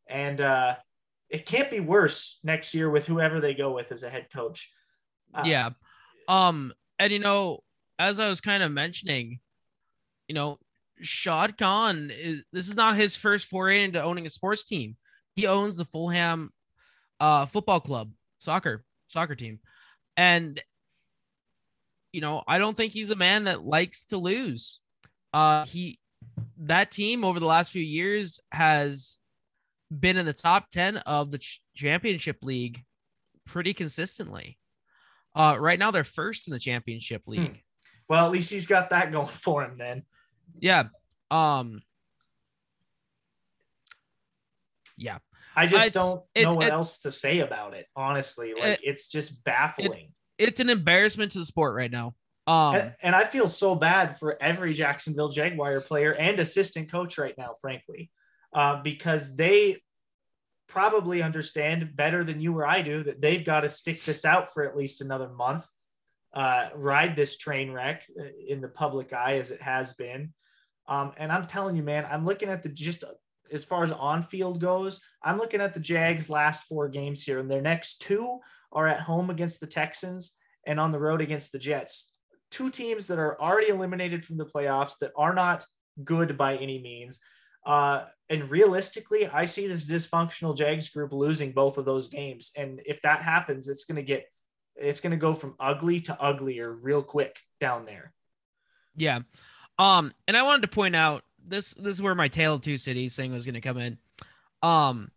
And 0.10 0.42
uh, 0.42 0.76
it 1.30 1.46
can't 1.46 1.70
be 1.70 1.80
worse 1.80 2.40
next 2.44 2.74
year 2.74 2.90
with 2.90 3.06
whoever 3.06 3.40
they 3.40 3.54
go 3.54 3.72
with 3.72 3.92
as 3.92 4.04
a 4.04 4.10
head 4.10 4.28
coach. 4.34 4.72
Uh, 5.34 5.44
yeah. 5.46 5.70
Um, 6.28 6.74
and 7.00 7.14
you 7.14 7.20
know, 7.20 7.64
as 8.00 8.20
I 8.20 8.28
was 8.28 8.42
kind 8.42 8.64
of 8.64 8.72
mentioning, 8.72 9.40
you 10.28 10.36
know, 10.36 10.60
Shad 11.02 11.58
Khan 11.58 12.12
is 12.14 12.44
this 12.52 12.68
is 12.68 12.76
not 12.76 12.98
his 12.98 13.16
first 13.16 13.48
foray 13.48 13.84
into 13.84 14.02
owning 14.02 14.26
a 14.26 14.30
sports 14.30 14.64
team. 14.64 14.96
He 15.36 15.48
owns 15.48 15.78
the 15.78 15.86
Fulham 15.86 16.52
uh, 17.20 17.46
football 17.46 17.80
club, 17.80 18.12
soccer, 18.40 18.84
soccer 19.08 19.36
team. 19.36 19.60
And 20.16 20.62
you 22.12 22.22
know, 22.22 22.44
I 22.48 22.58
don't 22.58 22.76
think 22.76 22.94
he's 22.94 23.12
a 23.12 23.16
man 23.16 23.44
that 23.44 23.64
likes 23.64 24.06
to 24.06 24.18
lose. 24.18 24.80
Uh 25.34 25.66
he 25.66 26.00
that 26.58 26.92
team 26.92 27.24
over 27.24 27.40
the 27.40 27.46
last 27.46 27.72
few 27.72 27.84
years 27.84 28.40
has 28.52 29.20
been 30.00 30.18
in 30.18 30.26
the 30.26 30.34
top 30.34 30.70
10 30.72 30.98
of 30.98 31.32
the 31.32 31.38
ch- 31.38 31.62
championship 31.76 32.38
league 32.42 32.84
pretty 33.46 33.74
consistently. 33.74 34.58
Uh, 35.36 35.56
right 35.60 35.80
now 35.80 35.92
they're 35.92 36.04
first 36.04 36.48
in 36.48 36.54
the 36.54 36.60
championship 36.60 37.24
hmm. 37.26 37.32
league. 37.32 37.64
Well, 38.10 38.26
at 38.26 38.32
least 38.32 38.50
he's 38.50 38.68
got 38.68 38.90
that 38.92 39.12
going 39.12 39.28
for 39.28 39.64
him 39.64 39.78
then. 39.78 40.04
Yeah. 40.60 40.86
Um 41.32 41.82
Yeah. 44.98 45.20
I 45.56 45.66
just 45.66 45.94
don't 45.94 46.24
know 46.36 46.54
what 46.54 46.72
else 46.72 47.00
to 47.00 47.12
say 47.12 47.40
about 47.40 47.74
it, 47.74 47.88
honestly. 47.96 48.54
Like 48.54 48.80
it, 48.80 48.82
it's 48.84 49.08
just 49.08 49.44
baffling. 49.44 50.14
It, 50.38 50.50
it's 50.50 50.60
an 50.60 50.70
embarrassment 50.70 51.32
to 51.32 51.40
the 51.40 51.46
sport 51.46 51.76
right 51.76 51.92
now. 51.92 52.14
Um 52.46 52.76
and, 52.76 52.96
and 53.02 53.16
I 53.16 53.26
feel 53.26 53.48
so 53.48 53.76
bad 53.76 54.18
for 54.20 54.42
every 54.42 54.74
Jacksonville 54.74 55.30
Jaguar 55.30 55.82
player 55.82 56.14
and 56.14 56.40
assistant 56.40 56.92
coach 56.92 57.18
right 57.18 57.38
now, 57.38 57.56
frankly. 57.60 58.12
Uh, 58.54 58.82
because 58.82 59.36
they 59.36 59.82
probably 60.68 61.22
understand 61.22 61.96
better 61.96 62.24
than 62.24 62.42
you 62.42 62.56
or 62.58 62.66
I 62.66 62.82
do 62.82 63.04
that 63.04 63.22
they've 63.22 63.44
got 63.44 63.62
to 63.62 63.70
stick 63.70 64.04
this 64.04 64.26
out 64.26 64.54
for 64.54 64.64
at 64.64 64.76
least 64.76 65.02
another 65.02 65.30
month 65.30 65.66
uh, 66.34 66.70
ride 66.76 67.16
this 67.16 67.38
train 67.38 67.72
wreck 67.72 68.04
uh, 68.20 68.26
in 68.48 68.62
the 68.62 68.68
public 68.68 69.14
eye 69.14 69.38
as 69.38 69.52
it 69.52 69.62
has 69.62 69.94
been. 69.94 70.34
Um, 70.88 71.12
and 71.18 71.32
I'm 71.32 71.48
telling 71.48 71.76
you, 71.76 71.84
man, 71.84 72.06
I'm 72.10 72.26
looking 72.26 72.50
at 72.50 72.64
the 72.64 72.70
just 72.70 73.04
as 73.52 73.64
far 73.64 73.84
as 73.84 73.92
on 73.92 74.24
field 74.24 74.60
goes, 74.60 75.02
I'm 75.24 75.38
looking 75.38 75.62
at 75.62 75.74
the 75.74 75.80
Jags' 75.80 76.30
last 76.30 76.64
four 76.64 76.90
games 76.90 77.24
here, 77.24 77.40
and 77.40 77.50
their 77.50 77.62
next 77.62 78.02
two 78.02 78.40
are 78.72 78.88
at 78.88 79.02
home 79.02 79.30
against 79.30 79.60
the 79.60 79.68
Texans 79.68 80.36
and 80.66 80.80
on 80.80 80.92
the 80.92 81.00
road 81.00 81.22
against 81.22 81.52
the 81.52 81.60
Jets. 81.60 82.12
Two 82.52 82.70
teams 82.70 83.08
that 83.08 83.20
are 83.20 83.40
already 83.42 83.70
eliminated 83.70 84.26
from 84.26 84.38
the 84.38 84.46
playoffs 84.46 84.98
that 85.00 85.12
are 85.16 85.34
not 85.34 85.66
good 86.04 86.38
by 86.38 86.58
any 86.58 86.82
means. 86.82 87.20
Uh, 87.66 88.06
and 88.30 88.50
realistically, 88.50 89.28
I 89.28 89.46
see 89.46 89.68
this 89.68 89.90
dysfunctional 89.90 90.58
Jags 90.58 90.90
group 90.90 91.12
losing 91.12 91.52
both 91.52 91.78
of 91.78 91.86
those 91.86 92.08
games. 92.08 92.52
And 92.56 92.82
if 92.86 93.02
that 93.02 93.22
happens, 93.22 93.68
it's 93.68 93.84
going 93.84 93.98
to 93.98 94.04
get 94.04 94.26
it's 94.80 95.02
going 95.02 95.12
to 95.12 95.18
go 95.18 95.34
from 95.34 95.56
ugly 95.60 96.00
to 96.02 96.22
uglier 96.22 96.72
real 96.72 97.02
quick 97.02 97.40
down 97.60 97.86
there. 97.86 98.14
Yeah. 98.96 99.20
Um, 99.80 100.14
and 100.28 100.36
I 100.36 100.44
wanted 100.44 100.64
to 100.64 100.68
point 100.70 100.96
out 100.96 101.24
this 101.46 101.74
this 101.76 101.96
is 101.96 102.02
where 102.02 102.16
my 102.16 102.28
tale 102.28 102.56
of 102.56 102.62
two 102.62 102.78
cities 102.78 103.16
thing 103.16 103.32
was 103.34 103.46
going 103.46 103.56
to 103.56 103.62
come 103.62 103.78
in. 103.78 103.98
Um, 104.64 105.12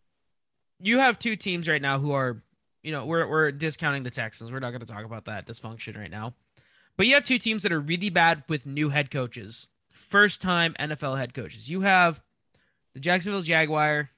you 0.81 0.99
have 0.99 1.19
two 1.19 1.37
teams 1.37 1.69
right 1.69 1.81
now 1.81 1.99
who 1.99 2.13
are, 2.13 2.39
you 2.83 2.93
know, 2.93 3.07
we're 3.07 3.27
we're 3.27 3.53
discounting 3.53 4.03
the 4.03 4.11
Texans. 4.11 4.53
We're 4.53 4.61
not 4.61 4.71
going 4.71 4.81
to 4.81 4.87
talk 4.87 5.05
about 5.05 5.25
that 5.27 5.47
dysfunction 5.47 5.97
right 5.97 6.11
now. 6.11 6.35
But 6.97 7.07
you 7.07 7.15
have 7.15 7.25
two 7.25 7.39
teams 7.39 7.63
that 7.63 7.73
are 7.73 7.81
really 7.81 8.11
bad 8.11 8.45
with 8.49 8.67
new 8.67 8.91
head 8.91 9.11
coaches, 9.11 9.67
first 9.93 10.43
time 10.43 10.75
NFL 10.79 11.17
head 11.17 11.33
coaches. 11.33 11.69
You 11.69 11.81
have 11.81 12.23
the 12.93 13.01
Jacksonville 13.01 13.43
Jaguar, 13.43 14.11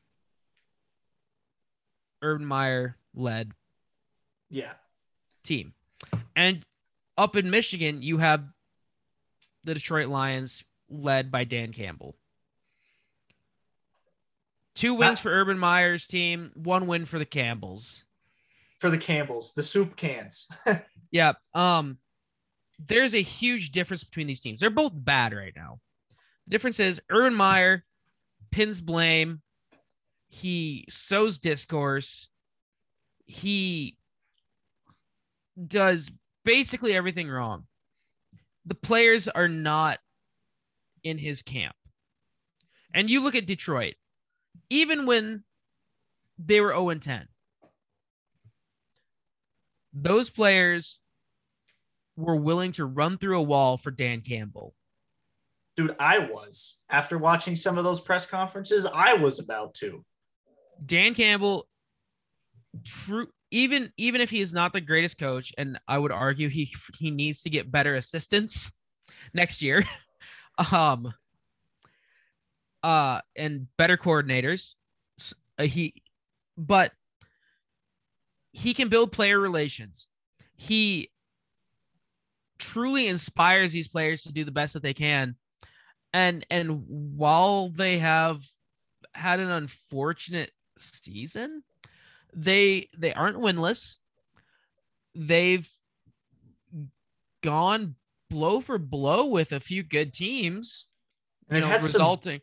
Urban 2.20 2.46
Meyer 2.46 2.96
led. 3.14 3.52
Yeah 4.50 4.72
team. 5.42 5.72
And 6.34 6.64
up 7.16 7.36
in 7.36 7.50
Michigan, 7.50 8.02
you 8.02 8.18
have 8.18 8.44
the 9.64 9.74
Detroit 9.74 10.08
Lions 10.08 10.64
led 10.88 11.30
by 11.30 11.44
Dan 11.44 11.72
Campbell. 11.72 12.16
Two 14.74 14.94
wins 14.94 15.20
for 15.20 15.30
Urban 15.30 15.58
Meyer's 15.58 16.06
team, 16.06 16.50
one 16.54 16.86
win 16.86 17.04
for 17.04 17.18
the 17.18 17.26
Campbells. 17.26 18.04
For 18.80 18.90
the 18.90 18.98
Campbells, 18.98 19.52
the 19.52 19.62
soup 19.62 19.96
cans. 19.96 20.48
yeah. 21.10 21.34
Um, 21.54 21.98
there's 22.78 23.14
a 23.14 23.22
huge 23.22 23.70
difference 23.70 24.02
between 24.02 24.26
these 24.26 24.40
teams. 24.40 24.60
They're 24.60 24.70
both 24.70 24.92
bad 24.94 25.34
right 25.34 25.52
now. 25.54 25.78
The 26.46 26.50
difference 26.50 26.80
is 26.80 27.00
Urban 27.10 27.34
Meyer 27.34 27.84
pins 28.50 28.80
blame. 28.80 29.40
He 30.28 30.86
sows 30.88 31.38
discourse. 31.38 32.28
He 33.26 33.98
does 35.66 36.10
basically 36.44 36.94
everything 36.94 37.28
wrong. 37.28 37.66
The 38.66 38.74
players 38.74 39.28
are 39.28 39.48
not 39.48 39.98
in 41.02 41.18
his 41.18 41.42
camp. 41.42 41.74
And 42.94 43.10
you 43.10 43.20
look 43.20 43.34
at 43.34 43.46
Detroit, 43.46 43.94
even 44.70 45.06
when 45.06 45.44
they 46.38 46.60
were 46.60 46.72
0 46.72 46.90
and 46.90 47.02
10, 47.02 47.26
those 49.94 50.30
players 50.30 50.98
were 52.16 52.36
willing 52.36 52.72
to 52.72 52.84
run 52.84 53.18
through 53.18 53.38
a 53.38 53.42
wall 53.42 53.76
for 53.76 53.90
Dan 53.90 54.20
Campbell. 54.20 54.74
Dude, 55.76 55.96
I 55.98 56.18
was. 56.18 56.78
After 56.90 57.16
watching 57.16 57.56
some 57.56 57.78
of 57.78 57.84
those 57.84 58.00
press 58.00 58.26
conferences, 58.26 58.86
I 58.86 59.14
was 59.14 59.38
about 59.38 59.74
to. 59.74 60.04
Dan 60.84 61.14
Campbell 61.14 61.66
true 62.84 63.28
even 63.52 63.92
even 63.98 64.22
if 64.22 64.30
he 64.30 64.40
is 64.40 64.52
not 64.52 64.72
the 64.72 64.80
greatest 64.80 65.18
coach, 65.18 65.52
and 65.56 65.78
I 65.86 65.98
would 65.98 66.10
argue 66.10 66.48
he 66.48 66.72
he 66.98 67.10
needs 67.10 67.42
to 67.42 67.50
get 67.50 67.70
better 67.70 67.94
assistants 67.94 68.72
next 69.34 69.62
year, 69.62 69.84
um, 70.72 71.12
uh, 72.82 73.20
and 73.36 73.68
better 73.76 73.98
coordinators. 73.98 74.74
Uh, 75.58 75.64
he, 75.64 76.02
but 76.56 76.92
he 78.52 78.72
can 78.72 78.88
build 78.88 79.12
player 79.12 79.38
relations. 79.38 80.08
He 80.56 81.10
truly 82.58 83.06
inspires 83.06 83.70
these 83.70 83.88
players 83.88 84.22
to 84.22 84.32
do 84.32 84.44
the 84.44 84.50
best 84.50 84.72
that 84.72 84.82
they 84.82 84.94
can, 84.94 85.36
and 86.14 86.46
and 86.50 86.84
while 86.88 87.68
they 87.68 87.98
have 87.98 88.42
had 89.12 89.40
an 89.40 89.50
unfortunate 89.50 90.50
season 90.78 91.62
they 92.34 92.88
they 92.96 93.12
aren't 93.12 93.38
winless. 93.38 93.96
They've 95.14 95.68
gone 97.42 97.94
blow 98.30 98.60
for 98.60 98.78
blow 98.78 99.26
with 99.26 99.52
a 99.52 99.60
few 99.60 99.82
good 99.82 100.14
teams. 100.14 100.86
And 101.48 101.56
they've 101.56 101.64
know, 101.64 101.70
had 101.70 101.82
resulting 101.82 102.40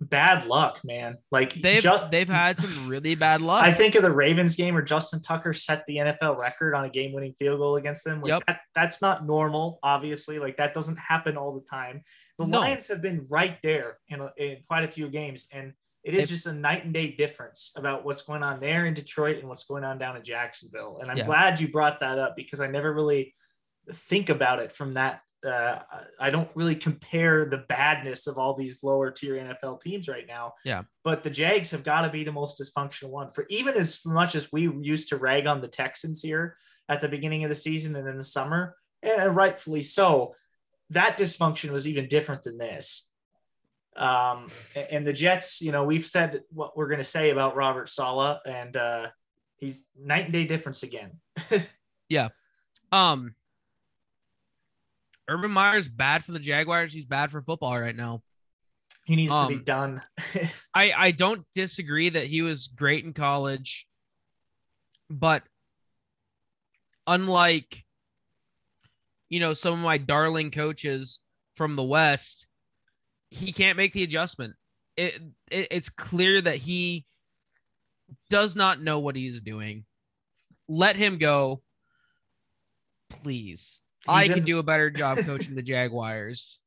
bad 0.00 0.46
luck, 0.46 0.80
man. 0.84 1.18
Like 1.30 1.60
they've 1.60 1.82
just, 1.82 2.10
they've 2.10 2.28
had 2.28 2.58
some 2.58 2.88
really 2.88 3.14
bad 3.14 3.42
luck. 3.42 3.64
I 3.64 3.72
think 3.72 3.94
of 3.94 4.02
the 4.02 4.10
Ravens 4.10 4.56
game 4.56 4.74
where 4.74 4.82
Justin 4.82 5.20
Tucker 5.20 5.52
set 5.52 5.84
the 5.86 5.96
NFL 5.96 6.38
record 6.38 6.74
on 6.74 6.84
a 6.84 6.88
game-winning 6.88 7.34
field 7.38 7.58
goal 7.58 7.76
against 7.76 8.04
them. 8.04 8.20
Like 8.22 8.28
yep. 8.28 8.42
That, 8.46 8.60
that's 8.74 9.02
not 9.02 9.26
normal, 9.26 9.78
obviously. 9.82 10.38
Like 10.38 10.56
that 10.58 10.74
doesn't 10.74 10.98
happen 10.98 11.36
all 11.36 11.54
the 11.54 11.64
time. 11.68 12.02
The 12.38 12.46
no. 12.46 12.60
Lions 12.60 12.88
have 12.88 13.02
been 13.02 13.26
right 13.28 13.58
there 13.62 13.98
in, 14.08 14.28
in 14.36 14.58
quite 14.68 14.84
a 14.84 14.88
few 14.88 15.08
games, 15.08 15.48
and 15.52 15.72
it 16.08 16.14
is 16.14 16.30
just 16.30 16.46
a 16.46 16.52
night 16.54 16.84
and 16.84 16.94
day 16.94 17.12
difference 17.12 17.72
about 17.76 18.02
what's 18.02 18.22
going 18.22 18.42
on 18.42 18.60
there 18.60 18.86
in 18.86 18.94
Detroit 18.94 19.38
and 19.38 19.48
what's 19.48 19.64
going 19.64 19.84
on 19.84 19.98
down 19.98 20.16
in 20.16 20.24
Jacksonville. 20.24 21.00
And 21.02 21.10
I'm 21.10 21.18
yeah. 21.18 21.26
glad 21.26 21.60
you 21.60 21.68
brought 21.68 22.00
that 22.00 22.18
up 22.18 22.34
because 22.34 22.60
I 22.60 22.66
never 22.66 22.92
really 22.92 23.34
think 23.92 24.30
about 24.30 24.58
it 24.58 24.72
from 24.72 24.94
that 24.94 25.20
uh, 25.46 25.78
I 26.18 26.30
don't 26.30 26.48
really 26.54 26.74
compare 26.74 27.44
the 27.44 27.58
badness 27.58 28.26
of 28.26 28.38
all 28.38 28.54
these 28.54 28.82
lower 28.82 29.10
tier 29.10 29.34
NFL 29.34 29.80
teams 29.80 30.08
right 30.08 30.26
now. 30.26 30.54
Yeah. 30.64 30.82
But 31.04 31.22
the 31.22 31.30
Jags 31.30 31.70
have 31.72 31.84
got 31.84 32.02
to 32.02 32.10
be 32.10 32.24
the 32.24 32.32
most 32.32 32.60
dysfunctional 32.60 33.10
one 33.10 33.30
for 33.30 33.46
even 33.48 33.74
as 33.74 34.00
much 34.04 34.34
as 34.34 34.50
we 34.50 34.62
used 34.80 35.10
to 35.10 35.16
rag 35.16 35.46
on 35.46 35.60
the 35.60 35.68
Texans 35.68 36.22
here 36.22 36.56
at 36.88 37.00
the 37.00 37.08
beginning 37.08 37.44
of 37.44 37.50
the 37.50 37.54
season 37.54 37.94
and 37.94 38.08
in 38.08 38.16
the 38.16 38.24
summer, 38.24 38.76
and 39.02 39.36
rightfully 39.36 39.82
so. 39.82 40.34
That 40.90 41.18
dysfunction 41.18 41.70
was 41.70 41.86
even 41.86 42.08
different 42.08 42.44
than 42.44 42.56
this. 42.56 43.07
Um, 43.98 44.48
and 44.90 45.06
the 45.06 45.12
Jets, 45.12 45.60
you 45.60 45.72
know, 45.72 45.84
we've 45.84 46.06
said 46.06 46.42
what 46.50 46.76
we're 46.76 46.86
going 46.88 46.98
to 46.98 47.04
say 47.04 47.30
about 47.30 47.56
Robert 47.56 47.88
Saleh, 47.88 48.38
and 48.46 48.76
uh, 48.76 49.06
he's 49.56 49.84
night 50.00 50.24
and 50.24 50.32
day 50.32 50.44
difference 50.46 50.82
again. 50.82 51.18
yeah. 52.08 52.28
Um, 52.92 53.34
Urban 55.28 55.50
Meyer's 55.50 55.88
bad 55.88 56.24
for 56.24 56.32
the 56.32 56.38
Jaguars. 56.38 56.92
He's 56.92 57.04
bad 57.06 57.30
for 57.30 57.42
football 57.42 57.78
right 57.78 57.94
now. 57.96 58.22
He 59.04 59.16
needs 59.16 59.32
Um, 59.32 59.48
to 59.48 59.58
be 59.58 59.64
done. 59.64 60.00
I 60.74 60.92
I 60.96 61.10
don't 61.10 61.44
disagree 61.54 62.10
that 62.10 62.24
he 62.24 62.42
was 62.42 62.68
great 62.68 63.04
in 63.04 63.12
college, 63.12 63.86
but 65.10 65.42
unlike 67.06 67.84
you 69.28 69.40
know 69.40 69.54
some 69.54 69.72
of 69.74 69.78
my 69.80 69.98
darling 69.98 70.50
coaches 70.50 71.20
from 71.56 71.74
the 71.74 71.82
West, 71.82 72.46
he 73.30 73.52
can't 73.52 73.76
make 73.76 73.92
the 73.92 74.02
adjustment. 74.02 74.54
It, 74.96 75.20
it 75.50 75.68
it's 75.70 75.88
clear 75.88 76.40
that 76.40 76.56
he 76.56 77.04
does 78.30 78.56
not 78.56 78.80
know 78.80 78.98
what 79.00 79.16
he's 79.16 79.40
doing. 79.40 79.84
Let 80.68 80.96
him 80.96 81.18
go, 81.18 81.62
please. 83.10 83.80
I 84.06 84.22
He's 84.22 84.30
can 84.30 84.38
in- 84.40 84.44
do 84.44 84.58
a 84.58 84.62
better 84.62 84.90
job 84.90 85.18
coaching 85.24 85.54
the 85.54 85.62
Jaguars. 85.62 86.58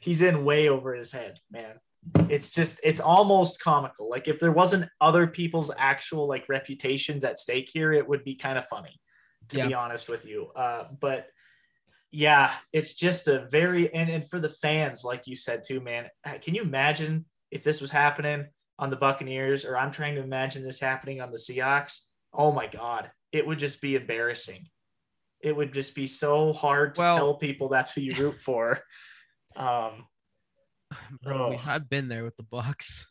he's 0.00 0.22
in 0.22 0.44
way 0.44 0.68
over 0.68 0.94
his 0.94 1.12
head, 1.12 1.38
man. 1.50 1.74
It's 2.30 2.50
just 2.50 2.80
it's 2.82 3.00
almost 3.00 3.60
comical. 3.60 4.08
Like 4.08 4.28
if 4.28 4.38
there 4.40 4.52
wasn't 4.52 4.88
other 5.00 5.26
people's 5.26 5.70
actual 5.76 6.28
like 6.28 6.48
reputations 6.48 7.24
at 7.24 7.38
stake 7.38 7.68
here, 7.72 7.92
it 7.92 8.08
would 8.08 8.24
be 8.24 8.34
kind 8.36 8.56
of 8.56 8.64
funny, 8.66 9.00
to 9.48 9.58
Yeah. 9.58 9.66
be 9.68 9.74
honest 9.74 10.08
with 10.08 10.24
you. 10.24 10.46
Uh, 10.54 10.84
but 11.00 11.26
yeah, 12.10 12.52
it's 12.72 12.94
just 12.94 13.28
a 13.28 13.46
very 13.50 13.92
and 13.94 14.08
and 14.10 14.28
for 14.28 14.40
the 14.40 14.48
fans, 14.48 15.04
like 15.04 15.26
you 15.26 15.36
said 15.36 15.62
too, 15.66 15.80
man. 15.80 16.06
uh, 16.24 16.34
Can 16.42 16.54
you 16.54 16.62
imagine 16.62 17.26
if 17.50 17.62
this 17.64 17.80
was 17.80 17.90
happening 17.90 18.46
on 18.78 18.90
the 18.90 18.96
Buccaneers, 18.96 19.64
or 19.64 19.76
I'm 19.76 19.92
trying 19.92 20.14
to 20.16 20.22
imagine 20.22 20.62
this 20.62 20.80
happening 20.80 21.20
on 21.20 21.30
the 21.30 21.38
Seahawks? 21.38 22.00
Oh 22.32 22.52
my 22.52 22.66
god, 22.66 23.10
it 23.32 23.46
would 23.46 23.58
just 23.58 23.80
be 23.80 23.94
embarrassing. 23.96 24.68
It 25.40 25.54
would 25.56 25.72
just 25.72 25.94
be 25.94 26.06
so 26.06 26.52
hard 26.52 26.94
to 26.96 27.00
Well- 27.02 27.16
tell 27.16 27.34
people 27.36 27.68
that's 27.68 27.92
who 27.92 28.00
you 28.00 28.14
root 28.14 28.40
for. 28.44 28.80
Um, 29.56 30.06
Bro, 31.22 31.54
Oh. 31.54 31.60
I've 31.70 31.88
been 31.90 32.08
there 32.08 32.24
with 32.24 32.36
the 32.36 32.42
Bucks. 32.44 33.06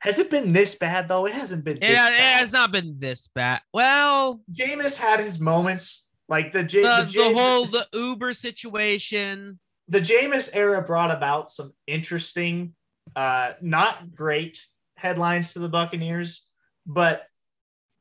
Has 0.00 0.18
it 0.18 0.30
been 0.30 0.52
this 0.52 0.74
bad 0.76 1.08
though? 1.08 1.26
It 1.26 1.34
hasn't 1.34 1.62
been. 1.64 1.78
Yeah, 1.80 2.08
it 2.08 2.18
bad. 2.18 2.36
has 2.36 2.52
not 2.52 2.72
been 2.72 2.96
this 2.98 3.28
bad. 3.34 3.60
Well, 3.72 4.40
Jameis 4.52 4.96
had 4.98 5.20
his 5.20 5.38
moments, 5.38 6.04
like 6.32 6.50
the 6.50 6.64
J- 6.64 6.82
the, 6.82 7.04
the, 7.04 7.18
the 7.18 7.34
whole 7.38 7.66
the 7.66 7.86
Uber 7.92 8.32
situation. 8.32 9.58
the 9.86 10.00
Jameis 10.00 10.48
era 10.54 10.80
brought 10.80 11.10
about 11.10 11.50
some 11.50 11.72
interesting, 11.86 12.74
uh, 13.14 13.52
not 13.60 14.14
great 14.14 14.56
headlines 14.96 15.52
to 15.52 15.58
the 15.58 15.68
Buccaneers, 15.68 16.46
but 16.86 17.22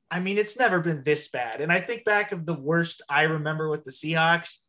I 0.10 0.20
mean 0.22 0.38
it's 0.38 0.58
never 0.58 0.80
been 0.80 1.04
this 1.04 1.28
bad. 1.30 1.60
And 1.62 1.72
I 1.72 1.82
think 1.82 2.06
back 2.06 2.32
of 2.32 2.46
the 2.46 2.60
worst 2.70 3.02
I 3.10 3.24
remember 3.24 3.70
with 3.70 3.84
the 3.84 3.92
Seahawks, 3.92 4.60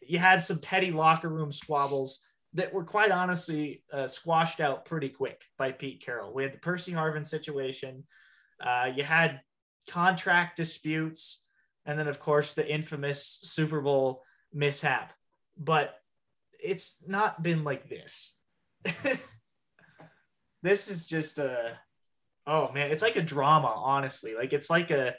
you 0.00 0.18
had 0.18 0.42
some 0.42 0.58
petty 0.58 0.90
locker 0.90 1.28
room 1.28 1.52
squabbles 1.52 2.20
that 2.54 2.72
were 2.72 2.84
quite 2.84 3.12
honestly 3.12 3.84
uh, 3.92 4.08
squashed 4.08 4.60
out 4.60 4.84
pretty 4.84 5.10
quick 5.10 5.42
by 5.58 5.72
Pete 5.72 6.02
Carroll. 6.04 6.32
We 6.32 6.42
had 6.42 6.54
the 6.54 6.58
Percy 6.58 6.92
Harvin 6.92 7.26
situation. 7.26 8.04
Uh, 8.64 8.88
you 8.96 9.04
had 9.04 9.40
contract 9.88 10.56
disputes, 10.56 11.42
and 11.86 11.98
then 11.98 12.08
of 12.08 12.20
course 12.20 12.54
the 12.54 12.68
infamous 12.68 13.40
Super 13.42 13.80
Bowl 13.80 14.22
mishap. 14.52 15.12
But 15.56 15.94
it's 16.62 16.96
not 17.06 17.42
been 17.42 17.64
like 17.64 17.88
this. 17.88 18.34
this 20.62 20.88
is 20.88 21.06
just 21.06 21.38
a 21.38 21.78
oh 22.46 22.72
man, 22.72 22.90
it's 22.90 23.02
like 23.02 23.16
a 23.16 23.22
drama, 23.22 23.72
honestly. 23.74 24.34
Like 24.34 24.52
it's 24.52 24.70
like 24.70 24.90
a 24.90 25.14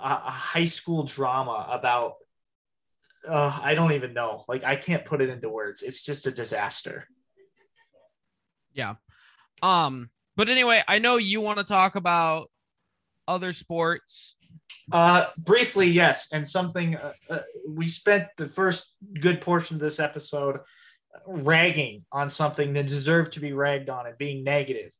a, 0.00 0.10
a 0.10 0.30
high 0.30 0.64
school 0.66 1.04
drama 1.04 1.68
about 1.70 2.14
uh, 3.28 3.58
I 3.62 3.74
don't 3.74 3.92
even 3.92 4.14
know. 4.14 4.44
Like 4.48 4.64
I 4.64 4.76
can't 4.76 5.04
put 5.04 5.20
it 5.20 5.28
into 5.28 5.48
words. 5.48 5.82
It's 5.82 6.02
just 6.02 6.26
a 6.26 6.30
disaster. 6.30 7.06
Yeah. 8.72 8.94
Um. 9.62 10.10
But 10.36 10.48
anyway, 10.48 10.84
I 10.86 11.00
know 11.00 11.16
you 11.16 11.40
want 11.40 11.58
to 11.58 11.64
talk 11.64 11.96
about 11.96 12.48
other 13.26 13.52
sports. 13.52 14.36
Uh, 14.90 15.26
briefly, 15.36 15.86
yes, 15.86 16.28
and 16.32 16.48
something 16.48 16.96
uh, 16.96 17.12
uh, 17.28 17.40
we 17.68 17.88
spent 17.88 18.26
the 18.38 18.48
first 18.48 18.94
good 19.20 19.40
portion 19.40 19.76
of 19.76 19.80
this 19.80 20.00
episode 20.00 20.60
ragging 21.26 22.04
on 22.10 22.28
something 22.28 22.72
that 22.72 22.86
deserved 22.86 23.32
to 23.34 23.40
be 23.40 23.52
ragged 23.52 23.90
on 23.90 24.06
and 24.06 24.16
being 24.16 24.42
negative. 24.44 24.92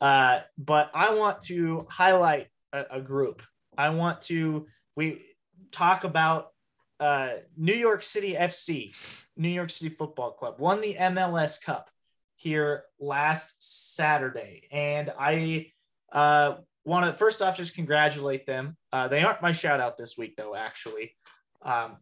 Uh, 0.00 0.40
but 0.56 0.90
I 0.94 1.14
want 1.14 1.42
to 1.42 1.86
highlight 1.88 2.48
a, 2.72 2.84
a 2.92 3.00
group. 3.00 3.42
I 3.76 3.90
want 3.90 4.22
to 4.22 4.66
we 4.96 5.22
talk 5.70 6.02
about 6.02 6.48
uh, 6.98 7.30
New 7.56 7.74
York 7.74 8.02
City 8.02 8.34
FC, 8.34 8.94
New 9.36 9.48
York 9.48 9.70
City 9.70 9.88
Football 9.88 10.32
Club, 10.32 10.56
won 10.58 10.80
the 10.80 10.96
MLS 10.98 11.60
Cup 11.60 11.90
here 12.34 12.84
last 12.98 13.54
Saturday, 13.94 14.62
and 14.72 15.12
I 15.18 15.72
uh, 16.12 16.56
want 16.88 17.06
to 17.06 17.12
first 17.12 17.42
off 17.42 17.56
just 17.56 17.74
congratulate 17.74 18.46
them. 18.46 18.76
Uh, 18.92 19.08
they 19.08 19.22
aren't 19.22 19.42
my 19.42 19.52
shout 19.52 19.80
out 19.80 19.96
this 19.96 20.16
week 20.18 20.34
though. 20.36 20.54
Actually, 20.54 21.14
um, 21.62 21.96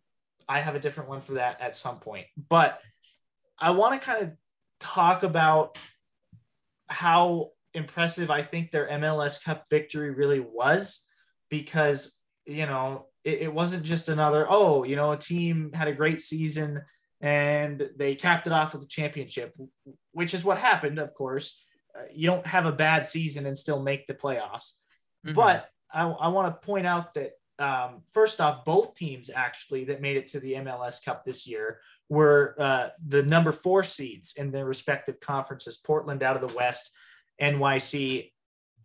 I 0.48 0.60
have 0.60 0.74
a 0.74 0.80
different 0.80 1.10
one 1.10 1.20
for 1.20 1.34
that 1.34 1.60
at 1.60 1.76
some 1.76 1.98
point. 1.98 2.26
But 2.48 2.80
I 3.58 3.70
want 3.70 4.00
to 4.00 4.06
kind 4.06 4.22
of 4.22 4.32
talk 4.80 5.22
about 5.22 5.78
how 6.88 7.50
impressive 7.74 8.30
I 8.30 8.42
think 8.42 8.70
their 8.70 8.88
MLS 8.88 9.42
Cup 9.42 9.64
victory 9.68 10.10
really 10.10 10.40
was, 10.40 11.04
because 11.50 12.16
you 12.46 12.66
know 12.66 13.06
it, 13.24 13.42
it 13.42 13.52
wasn't 13.52 13.82
just 13.82 14.08
another 14.08 14.46
oh 14.48 14.84
you 14.84 14.96
know 14.96 15.12
a 15.12 15.18
team 15.18 15.72
had 15.74 15.88
a 15.88 15.92
great 15.92 16.22
season 16.22 16.82
and 17.20 17.88
they 17.96 18.14
capped 18.14 18.46
it 18.46 18.52
off 18.52 18.74
with 18.74 18.82
a 18.82 18.88
championship, 18.88 19.54
which 20.12 20.34
is 20.34 20.44
what 20.44 20.58
happened, 20.58 20.98
of 20.98 21.14
course. 21.14 21.62
You 22.12 22.28
don't 22.28 22.46
have 22.46 22.66
a 22.66 22.72
bad 22.72 23.04
season 23.04 23.46
and 23.46 23.56
still 23.56 23.80
make 23.80 24.06
the 24.06 24.14
playoffs. 24.14 24.72
Mhm. 25.26 25.34
But 25.34 25.68
I, 25.92 26.02
I 26.04 26.28
want 26.28 26.54
to 26.54 26.66
point 26.66 26.86
out 26.86 27.14
that 27.14 27.32
um, 27.58 28.02
first 28.12 28.40
off, 28.40 28.64
both 28.64 28.94
teams 28.94 29.30
actually 29.34 29.84
that 29.86 30.02
made 30.02 30.16
it 30.16 30.28
to 30.28 30.40
the 30.40 30.54
MLS 30.54 31.02
Cup 31.02 31.24
this 31.24 31.46
year 31.46 31.80
were 32.08 32.54
uh, 32.58 32.88
the 33.06 33.22
number 33.22 33.50
four 33.50 33.82
seeds 33.82 34.34
in 34.36 34.50
their 34.50 34.66
respective 34.66 35.20
conferences 35.20 35.78
Portland 35.78 36.22
out 36.22 36.40
of 36.40 36.46
the 36.48 36.54
West, 36.54 36.90
NYC 37.40 38.32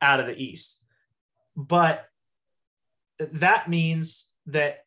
out 0.02 0.20
of 0.20 0.26
the 0.26 0.42
East. 0.42 0.82
But 1.56 2.06
that 3.20 3.70
means 3.70 4.30
that 4.48 4.86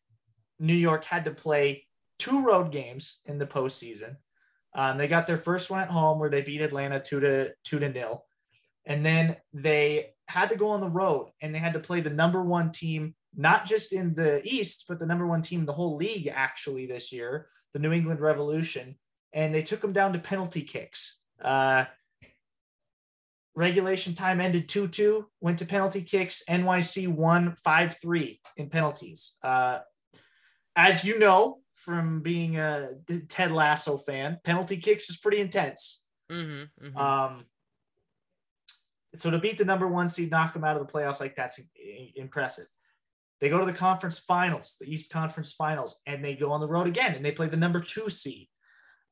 New 0.59 0.73
York 0.73 1.05
had 1.05 1.25
to 1.25 1.31
play 1.31 1.85
two 2.17 2.43
road 2.43 2.71
games 2.71 3.19
in 3.25 3.37
the 3.37 3.45
postseason. 3.45 4.17
Um, 4.75 4.97
they 4.97 5.07
got 5.07 5.25
their 5.25 5.37
first 5.37 5.71
one 5.71 5.79
at 5.79 5.89
home 5.89 6.19
where 6.19 6.29
they 6.29 6.41
beat 6.41 6.61
Atlanta 6.61 6.99
two 6.99 7.21
to 7.21 7.51
two 7.63 7.79
to 7.79 7.89
nil, 7.89 8.25
and 8.85 9.05
then 9.05 9.37
they 9.53 10.11
had 10.27 10.49
to 10.49 10.55
go 10.55 10.69
on 10.69 10.81
the 10.81 10.89
road 10.89 11.31
and 11.41 11.53
they 11.53 11.59
had 11.59 11.73
to 11.73 11.79
play 11.79 12.01
the 12.01 12.09
number 12.09 12.43
one 12.43 12.71
team, 12.71 13.15
not 13.35 13.65
just 13.65 13.93
in 13.93 14.15
the 14.15 14.41
East, 14.43 14.85
but 14.87 14.99
the 14.99 15.05
number 15.05 15.25
one 15.25 15.41
team 15.41 15.61
in 15.61 15.65
the 15.65 15.73
whole 15.73 15.95
league 15.95 16.27
actually 16.27 16.85
this 16.85 17.11
year, 17.11 17.47
the 17.73 17.79
New 17.79 17.91
England 17.91 18.19
Revolution, 18.19 18.97
and 19.33 19.53
they 19.53 19.61
took 19.61 19.81
them 19.81 19.93
down 19.93 20.13
to 20.13 20.19
penalty 20.19 20.61
kicks. 20.61 21.19
Uh, 21.41 21.85
regulation 23.55 24.13
time 24.13 24.41
ended 24.41 24.67
2-2 24.67 25.25
went 25.39 25.59
to 25.59 25.65
penalty 25.65 26.01
kicks. 26.01 26.43
Nyc 26.49 27.07
won 27.07 27.55
5-3 27.65 28.39
in 28.57 28.69
penalties. 28.69 29.33
Uh, 29.41 29.79
as 30.75 31.05
you 31.05 31.19
know 31.19 31.59
from 31.85 32.21
being 32.21 32.57
a 32.57 32.89
ted 33.29 33.51
lasso 33.51 33.97
fan 33.97 34.39
penalty 34.43 34.77
kicks 34.77 35.09
is 35.09 35.17
pretty 35.17 35.39
intense 35.39 36.01
Mhm, 36.31 36.69
mhm. 36.81 36.97
um, 36.97 37.45
so 39.13 39.29
to 39.29 39.37
beat 39.37 39.57
the 39.59 39.65
number 39.65 39.87
one 39.87 40.09
seed 40.09 40.31
knock 40.31 40.53
them 40.53 40.63
out 40.63 40.75
of 40.75 40.85
the 40.85 40.91
playoffs 40.91 41.19
like 41.19 41.35
that's 41.35 41.59
impressive 42.15 42.65
they 43.39 43.49
go 43.49 43.59
to 43.59 43.65
the 43.65 43.73
conference 43.73 44.17
finals 44.17 44.77
the 44.79 44.91
east 44.91 45.11
conference 45.11 45.53
finals 45.53 45.99
and 46.07 46.23
they 46.23 46.35
go 46.35 46.51
on 46.51 46.61
the 46.61 46.67
road 46.67 46.87
again 46.87 47.13
and 47.13 47.23
they 47.23 47.31
play 47.31 47.47
the 47.47 47.57
number 47.57 47.79
two 47.79 48.09
seed 48.09 48.49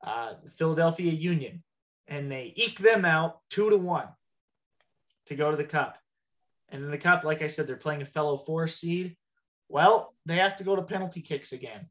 uh, 0.04 0.34
philadelphia 0.58 1.12
union 1.12 1.62
and 2.08 2.30
they 2.30 2.52
eke 2.56 2.80
them 2.80 3.04
out 3.04 3.38
two 3.48 3.70
to 3.70 3.76
one 3.78 4.08
to 5.26 5.34
go 5.34 5.50
to 5.50 5.56
the 5.56 5.64
cup. 5.64 5.96
And 6.68 6.84
in 6.84 6.90
the 6.90 6.98
cup, 6.98 7.24
like 7.24 7.40
I 7.40 7.46
said, 7.46 7.66
they're 7.66 7.76
playing 7.76 8.02
a 8.02 8.06
fellow 8.06 8.36
four 8.36 8.66
seed. 8.66 9.16
Well, 9.68 10.14
they 10.26 10.36
have 10.36 10.56
to 10.56 10.64
go 10.64 10.76
to 10.76 10.82
penalty 10.82 11.22
kicks 11.22 11.52
again. 11.52 11.88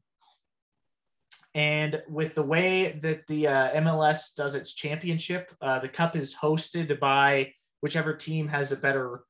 And 1.54 2.02
with 2.08 2.34
the 2.34 2.42
way 2.42 2.98
that 3.02 3.26
the 3.28 3.46
uh, 3.46 3.80
MLS 3.80 4.34
does 4.34 4.54
its 4.54 4.74
championship, 4.74 5.52
uh, 5.60 5.78
the 5.78 5.88
cup 5.88 6.16
is 6.16 6.34
hosted 6.34 6.98
by 6.98 7.52
whichever 7.80 8.12
team 8.12 8.48
has 8.48 8.72
a 8.72 8.76
better 8.76 9.20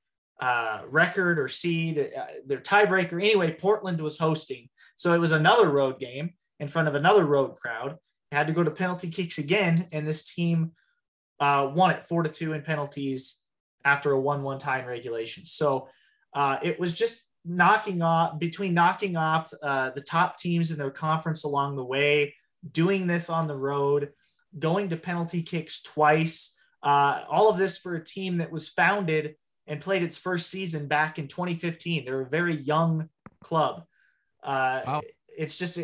uh, 0.40 0.80
record 0.88 1.38
or 1.38 1.48
seed, 1.48 1.98
uh, 2.16 2.24
their 2.46 2.60
tiebreaker. 2.60 3.22
Anyway, 3.22 3.52
Portland 3.52 4.00
was 4.00 4.18
hosting. 4.18 4.68
So 4.96 5.12
it 5.12 5.18
was 5.18 5.32
another 5.32 5.68
road 5.68 5.98
game 5.98 6.34
in 6.60 6.68
front 6.68 6.88
of 6.88 6.94
another 6.94 7.26
road 7.26 7.56
crowd. 7.56 7.98
It 8.32 8.36
had 8.36 8.46
to 8.46 8.52
go 8.52 8.62
to 8.62 8.70
penalty 8.70 9.10
kicks 9.10 9.38
again. 9.38 9.88
And 9.92 10.06
this 10.06 10.24
team 10.24 10.72
uh, 11.40 11.70
won 11.74 11.90
it 11.90 12.04
four 12.04 12.22
to 12.22 12.30
two 12.30 12.52
in 12.52 12.62
penalties 12.62 13.36
after 13.84 14.12
a 14.12 14.20
1 14.20 14.42
1 14.42 14.58
tie 14.58 14.80
in 14.80 14.86
regulation. 14.86 15.44
So 15.44 15.88
uh, 16.32 16.56
it 16.62 16.80
was 16.80 16.94
just 16.94 17.22
knocking 17.44 18.02
off 18.02 18.38
between 18.38 18.74
knocking 18.74 19.16
off 19.16 19.52
uh, 19.62 19.90
the 19.90 20.00
top 20.00 20.38
teams 20.38 20.70
in 20.70 20.78
their 20.78 20.90
conference 20.90 21.44
along 21.44 21.76
the 21.76 21.84
way, 21.84 22.34
doing 22.70 23.06
this 23.06 23.28
on 23.28 23.46
the 23.46 23.56
road, 23.56 24.12
going 24.58 24.88
to 24.88 24.96
penalty 24.96 25.42
kicks 25.42 25.82
twice. 25.82 26.54
Uh, 26.82 27.22
all 27.30 27.48
of 27.48 27.58
this 27.58 27.78
for 27.78 27.94
a 27.94 28.04
team 28.04 28.38
that 28.38 28.50
was 28.50 28.68
founded 28.68 29.36
and 29.66 29.80
played 29.80 30.02
its 30.02 30.16
first 30.16 30.50
season 30.50 30.86
back 30.86 31.18
in 31.18 31.28
2015. 31.28 32.04
They're 32.04 32.20
a 32.20 32.28
very 32.28 32.56
young 32.56 33.08
club. 33.42 33.84
Uh, 34.42 34.82
wow. 34.86 35.02
It's 35.36 35.56
just, 35.56 35.78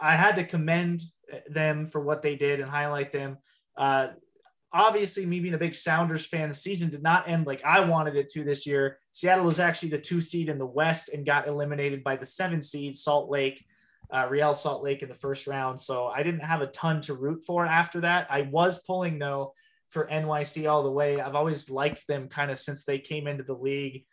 I 0.00 0.16
had 0.16 0.36
to 0.36 0.44
commend 0.44 1.02
them 1.48 1.86
for 1.86 2.00
what 2.00 2.22
they 2.22 2.36
did 2.36 2.60
and 2.60 2.68
highlight 2.68 3.12
them. 3.12 3.38
Uh, 3.76 4.08
obviously, 4.74 5.24
me 5.24 5.38
being 5.38 5.54
a 5.54 5.58
big 5.58 5.74
Sounders 5.74 6.26
fan, 6.26 6.48
the 6.48 6.54
season 6.54 6.90
did 6.90 7.02
not 7.02 7.28
end 7.28 7.46
like 7.46 7.64
I 7.64 7.80
wanted 7.80 8.16
it 8.16 8.28
to 8.32 8.44
this 8.44 8.66
year. 8.66 8.98
Seattle 9.12 9.44
was 9.44 9.60
actually 9.60 9.90
the 9.90 9.98
two 9.98 10.20
seed 10.20 10.48
in 10.48 10.58
the 10.58 10.66
West 10.66 11.08
and 11.08 11.24
got 11.24 11.46
eliminated 11.46 12.02
by 12.02 12.16
the 12.16 12.26
seven 12.26 12.60
seed 12.60 12.96
Salt 12.96 13.30
Lake, 13.30 13.64
uh, 14.12 14.26
Real 14.28 14.52
Salt 14.52 14.82
Lake 14.82 15.02
in 15.02 15.08
the 15.08 15.14
first 15.14 15.46
round. 15.46 15.80
So 15.80 16.08
I 16.08 16.24
didn't 16.24 16.40
have 16.40 16.60
a 16.60 16.66
ton 16.66 17.00
to 17.02 17.14
root 17.14 17.44
for 17.46 17.64
after 17.64 18.00
that. 18.00 18.26
I 18.28 18.42
was 18.42 18.80
pulling 18.80 19.18
though 19.18 19.54
for 19.88 20.08
NYC 20.08 20.68
all 20.68 20.82
the 20.82 20.90
way. 20.90 21.20
I've 21.20 21.36
always 21.36 21.70
liked 21.70 22.06
them 22.08 22.28
kind 22.28 22.50
of 22.50 22.58
since 22.58 22.84
they 22.84 22.98
came 22.98 23.28
into 23.28 23.44
the 23.44 23.54
league. 23.54 24.04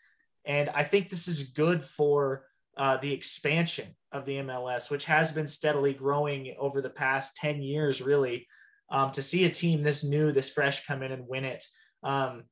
And 0.45 0.69
I 0.69 0.83
think 0.83 1.09
this 1.09 1.27
is 1.27 1.43
good 1.43 1.83
for 1.83 2.45
uh, 2.77 2.97
the 2.97 3.11
expansion 3.11 3.95
of 4.11 4.25
the 4.25 4.37
MLS, 4.37 4.89
which 4.91 5.05
has 5.05 5.31
been 5.31 5.47
steadily 5.47 5.93
growing 5.93 6.55
over 6.59 6.81
the 6.81 6.89
past 6.89 7.35
10 7.37 7.61
years, 7.61 8.01
really 8.01 8.47
um, 8.91 9.11
to 9.13 9.23
see 9.23 9.45
a 9.45 9.49
team 9.49 9.81
this 9.81 10.03
new, 10.03 10.31
this 10.31 10.49
fresh 10.49 10.85
come 10.85 11.01
in 11.01 11.11
and 11.11 11.27
win 11.27 11.45
it, 11.45 11.65
um, 12.03 12.43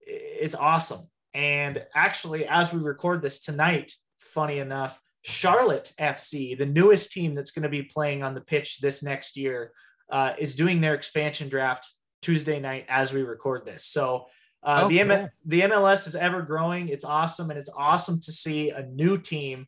it's 0.00 0.54
awesome. 0.54 1.08
And 1.34 1.84
actually, 1.94 2.46
as 2.46 2.72
we 2.72 2.80
record 2.80 3.22
this 3.22 3.40
tonight, 3.40 3.92
funny 4.20 4.58
enough, 4.58 5.00
Charlotte 5.22 5.92
FC, 5.98 6.56
the 6.56 6.66
newest 6.66 7.10
team 7.10 7.34
that's 7.34 7.50
going 7.50 7.64
to 7.64 7.68
be 7.68 7.82
playing 7.82 8.22
on 8.22 8.34
the 8.34 8.40
pitch 8.40 8.78
this 8.78 9.02
next 9.02 9.36
year, 9.36 9.72
uh, 10.10 10.34
is 10.38 10.54
doing 10.54 10.80
their 10.80 10.94
expansion 10.94 11.48
draft 11.48 11.90
Tuesday 12.22 12.60
night 12.60 12.86
as 12.88 13.12
we 13.12 13.22
record 13.22 13.66
this. 13.66 13.84
So 13.84 14.26
uh, 14.62 14.82
oh, 14.84 14.88
the, 14.88 15.00
M- 15.00 15.28
the 15.44 15.60
MLS 15.62 16.06
is 16.06 16.16
ever 16.16 16.42
growing. 16.42 16.88
It's 16.88 17.04
awesome. 17.04 17.50
And 17.50 17.58
it's 17.58 17.70
awesome 17.76 18.20
to 18.20 18.32
see 18.32 18.70
a 18.70 18.82
new 18.82 19.18
team 19.18 19.66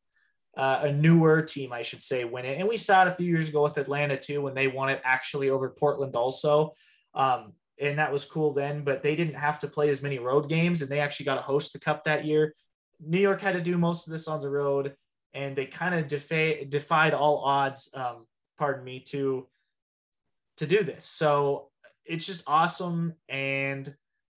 uh, 0.59 0.81
a 0.83 0.93
newer 0.93 1.41
team, 1.41 1.73
I 1.73 1.83
should 1.83 2.03
say, 2.03 2.25
win 2.25 2.45
it. 2.45 2.59
And 2.59 2.69
we 2.69 2.77
saw 2.77 3.07
it 3.07 3.13
a 3.13 3.15
few 3.15 3.27
years 3.27 3.49
ago 3.49 3.63
with 3.63 3.79
Atlanta 3.79 4.17
too, 4.17 4.43
when 4.43 4.55
they 4.55 4.67
won 4.67 4.89
it 4.89 5.01
actually 5.05 5.51
over 5.51 5.71
Portland 5.71 6.17
also. 6.17 6.75
Um, 7.15 7.53
and 7.81 8.01
that 8.01 8.13
was 8.13 8.25
cool 8.25 8.53
then, 8.53 8.83
but 8.83 9.05
they 9.05 9.15
didn't 9.15 9.37
have 9.37 9.61
to 9.61 9.69
play 9.69 9.89
as 9.89 10.03
many 10.03 10.19
road 10.19 10.49
games 10.49 10.83
and 10.83 10.91
they 10.91 10.99
actually 10.99 11.27
got 11.27 11.37
to 11.37 11.43
host 11.43 11.73
the 11.73 11.79
cup 11.79 12.05
that 12.05 12.25
year. 12.25 12.57
New 13.01 13.21
York 13.21 13.41
had 13.41 13.55
to 13.55 13.61
do 13.61 13.79
most 13.79 14.09
of 14.09 14.13
this 14.13 14.27
on 14.27 14.41
the 14.41 14.51
road 14.51 14.97
and 15.33 15.55
they 15.55 15.67
kind 15.67 15.95
of 15.95 16.09
defied 16.09 17.15
all 17.15 17.39
odds, 17.45 17.89
um, 17.95 18.27
pardon 18.59 18.83
me, 18.83 18.99
to, 19.11 19.47
to 20.57 20.67
do 20.67 20.83
this. 20.83 21.05
So 21.05 21.69
it's 22.05 22.27
just 22.27 22.43
awesome. 22.49 23.15
And 23.29 23.95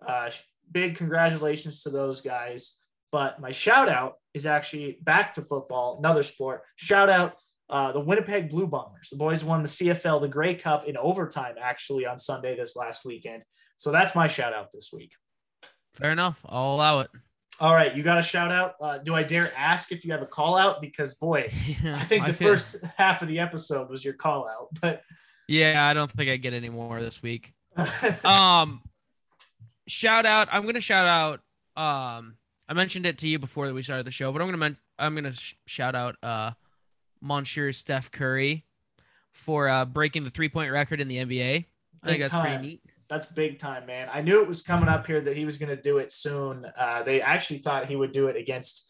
uh, 0.08 0.30
big 0.72 0.98
congratulations 0.98 1.82
to 1.82 1.90
those 1.90 2.22
guys. 2.22 2.76
But 3.12 3.42
my 3.42 3.52
shout 3.52 3.90
out 3.90 4.18
is 4.34 4.46
actually 4.46 4.98
back 5.02 5.34
to 5.36 5.42
football, 5.42 5.98
another 6.00 6.24
sport. 6.24 6.64
Shout 6.76 7.10
out 7.10 7.36
uh, 7.70 7.92
the 7.92 8.00
Winnipeg 8.00 8.50
Blue 8.50 8.68
Bombers. 8.68 9.10
The 9.10 9.18
boys 9.18 9.44
won 9.44 9.64
the 9.64 9.70
CFL, 9.70 10.22
the 10.22 10.28
Grey 10.28 10.56
Cup 10.56 10.86
in 10.88 10.98
overtime, 10.98 11.56
actually, 11.62 12.06
on 12.06 12.18
Sunday 12.18 12.56
this 12.56 12.76
last 12.76 13.06
weekend. 13.06 13.44
So 13.78 13.92
that's 13.92 14.14
my 14.16 14.28
shout 14.28 14.54
out 14.54 14.72
this 14.72 14.92
week. 14.94 15.14
Fair 15.94 16.12
enough. 16.12 16.40
I'll 16.46 16.76
allow 16.76 17.00
it. 17.00 17.10
All 17.60 17.74
right, 17.74 17.96
you 17.96 18.02
got 18.02 18.18
a 18.18 18.24
shout 18.24 18.52
out. 18.52 18.74
Uh, 18.82 18.98
do 18.98 19.14
I 19.14 19.22
dare 19.22 19.52
ask 19.56 19.92
if 19.92 20.04
you 20.04 20.12
have 20.14 20.24
a 20.24 20.26
call 20.28 20.58
out? 20.58 20.82
Because 20.82 21.14
boy, 21.14 21.48
yeah, 21.84 21.96
I 22.02 22.04
think 22.06 22.26
the 22.26 22.32
I 22.32 22.34
first 22.34 22.78
half 22.98 23.22
of 23.22 23.28
the 23.28 23.40
episode 23.40 23.90
was 23.90 24.04
your 24.04 24.16
call 24.16 24.48
out, 24.48 24.70
but 24.82 25.04
yeah, 25.48 25.86
I 25.86 25.94
don't 25.94 26.10
think 26.10 26.30
I 26.30 26.38
get 26.38 26.54
any 26.54 26.70
more 26.70 27.00
this 27.00 27.22
week. 27.22 27.54
um, 28.24 28.82
shout 29.88 30.26
out. 30.26 30.48
I'm 30.52 30.66
gonna 30.66 30.82
shout 30.82 31.06
out 31.06 31.42
um 31.82 32.36
I 32.72 32.74
mentioned 32.74 33.06
it 33.06 33.18
to 33.18 33.28
you 33.28 33.38
before 33.38 33.68
that 33.68 33.74
we 33.74 33.82
started 33.84 34.08
the 34.08 34.12
show, 34.12 34.32
but 34.32 34.42
I'm 34.42 34.48
gonna 34.48 34.56
men- 34.56 34.78
I'm 34.98 35.14
gonna 35.14 35.34
sh- 35.34 35.56
shout 35.66 35.94
out 35.94 36.16
uh, 36.24 36.52
Monsieur 37.20 37.74
Steph 37.74 38.10
Curry 38.12 38.66
for 39.34 39.68
uh, 39.68 39.84
breaking 39.84 40.24
the 40.24 40.30
three 40.30 40.48
point 40.48 40.72
record 40.72 41.02
in 41.02 41.10
the 41.10 41.18
NBA. 41.18 41.28
Big 41.28 41.66
I 42.02 42.08
think 42.08 42.22
that's 42.22 42.32
time. 42.32 42.46
pretty 42.46 42.64
neat. 42.66 42.82
That's 43.10 43.26
big 43.26 43.60
time, 43.60 43.88
man. 43.88 44.08
I 44.10 44.22
knew 44.22 44.42
it 44.42 44.48
was 44.48 44.62
coming 44.62 44.88
up 44.88 45.06
here 45.06 45.20
that 45.20 45.36
he 45.36 45.44
was 45.44 45.58
going 45.58 45.76
to 45.76 45.82
do 45.82 45.98
it 45.98 46.14
soon. 46.14 46.66
Uh, 46.80 47.04
they 47.04 47.22
actually 47.22 47.58
thought 47.58 47.90
he 47.90 47.98
would 47.98 48.14
do 48.14 48.28
it 48.28 48.38
against 48.38 48.90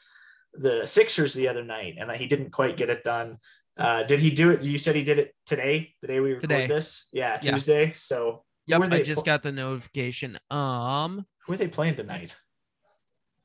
the 0.53 0.85
Sixers 0.85 1.33
the 1.33 1.47
other 1.47 1.63
night, 1.63 1.95
and 1.99 2.11
he 2.11 2.27
didn't 2.27 2.51
quite 2.51 2.77
get 2.77 2.91
it 2.91 3.03
done. 3.03 3.39
Uh, 3.79 4.03
did 4.03 4.19
he 4.19 4.29
do 4.29 4.51
it? 4.51 4.61
You 4.61 4.77
said 4.77 4.93
he 4.93 5.03
did 5.03 5.17
it 5.17 5.33
today, 5.47 5.95
the 6.03 6.07
day 6.07 6.19
we 6.19 6.33
recorded 6.33 6.49
today. 6.49 6.67
this. 6.67 7.07
Yeah, 7.11 7.37
Tuesday. 7.37 7.87
Yeah. 7.87 7.93
So 7.95 8.43
yep, 8.67 8.79
I 8.79 9.01
just 9.01 9.25
got 9.25 9.41
the 9.41 9.51
notification. 9.51 10.37
Um, 10.51 11.25
who 11.47 11.53
are 11.53 11.57
they 11.57 11.67
playing 11.67 11.95
tonight? 11.95 12.35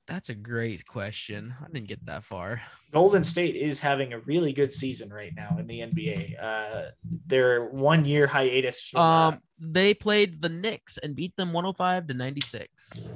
That's 0.06 0.28
a 0.28 0.34
great 0.34 0.86
question. 0.86 1.52
I 1.60 1.66
didn't 1.66 1.88
get 1.88 2.06
that 2.06 2.22
far. 2.22 2.60
Golden 2.92 3.24
State 3.24 3.56
is 3.56 3.80
having 3.80 4.12
a 4.12 4.20
really 4.20 4.52
good 4.52 4.70
season 4.70 5.12
right 5.12 5.32
now 5.34 5.56
in 5.58 5.66
the 5.66 5.80
NBA. 5.80 6.42
Uh, 6.42 6.90
their 7.26 7.64
one 7.64 8.04
year 8.04 8.28
hiatus. 8.28 8.88
From, 8.88 9.00
um, 9.00 9.34
uh, 9.34 9.36
they 9.58 9.94
played 9.94 10.40
the 10.40 10.48
Knicks 10.48 10.96
and 10.98 11.16
beat 11.16 11.34
them 11.36 11.52
105 11.52 12.06
to 12.06 12.14
96. 12.14 13.08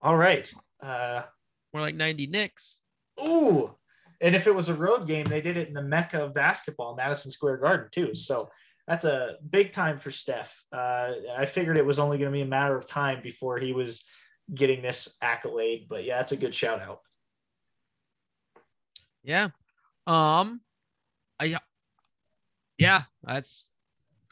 All 0.00 0.16
right. 0.16 0.50
Uh, 0.82 1.22
More 1.74 1.82
like 1.82 1.94
90 1.94 2.28
Knicks. 2.28 2.80
Ooh. 3.22 3.74
And 4.20 4.34
if 4.34 4.46
it 4.46 4.54
was 4.54 4.70
a 4.70 4.74
road 4.74 5.06
game, 5.06 5.26
they 5.26 5.42
did 5.42 5.58
it 5.58 5.68
in 5.68 5.74
the 5.74 5.82
mecca 5.82 6.24
of 6.24 6.32
basketball, 6.32 6.96
Madison 6.96 7.30
Square 7.30 7.58
Garden, 7.58 7.88
too. 7.92 8.14
So 8.14 8.48
that's 8.86 9.04
a 9.04 9.36
big 9.48 9.72
time 9.72 9.98
for 9.98 10.10
Steph. 10.10 10.64
Uh, 10.72 11.10
I 11.36 11.44
figured 11.44 11.76
it 11.76 11.84
was 11.84 11.98
only 11.98 12.16
going 12.16 12.30
to 12.30 12.36
be 12.36 12.42
a 12.42 12.46
matter 12.46 12.76
of 12.76 12.86
time 12.86 13.20
before 13.22 13.58
he 13.58 13.74
was 13.74 14.04
getting 14.54 14.82
this 14.82 15.16
accolade. 15.20 15.86
But 15.88 16.04
yeah, 16.04 16.18
that's 16.18 16.32
a 16.32 16.36
good 16.36 16.54
shout 16.54 16.80
out. 16.80 17.00
Yeah. 19.22 19.48
Um 20.06 20.60
I 21.38 21.56
yeah, 22.78 23.02
that's 23.22 23.70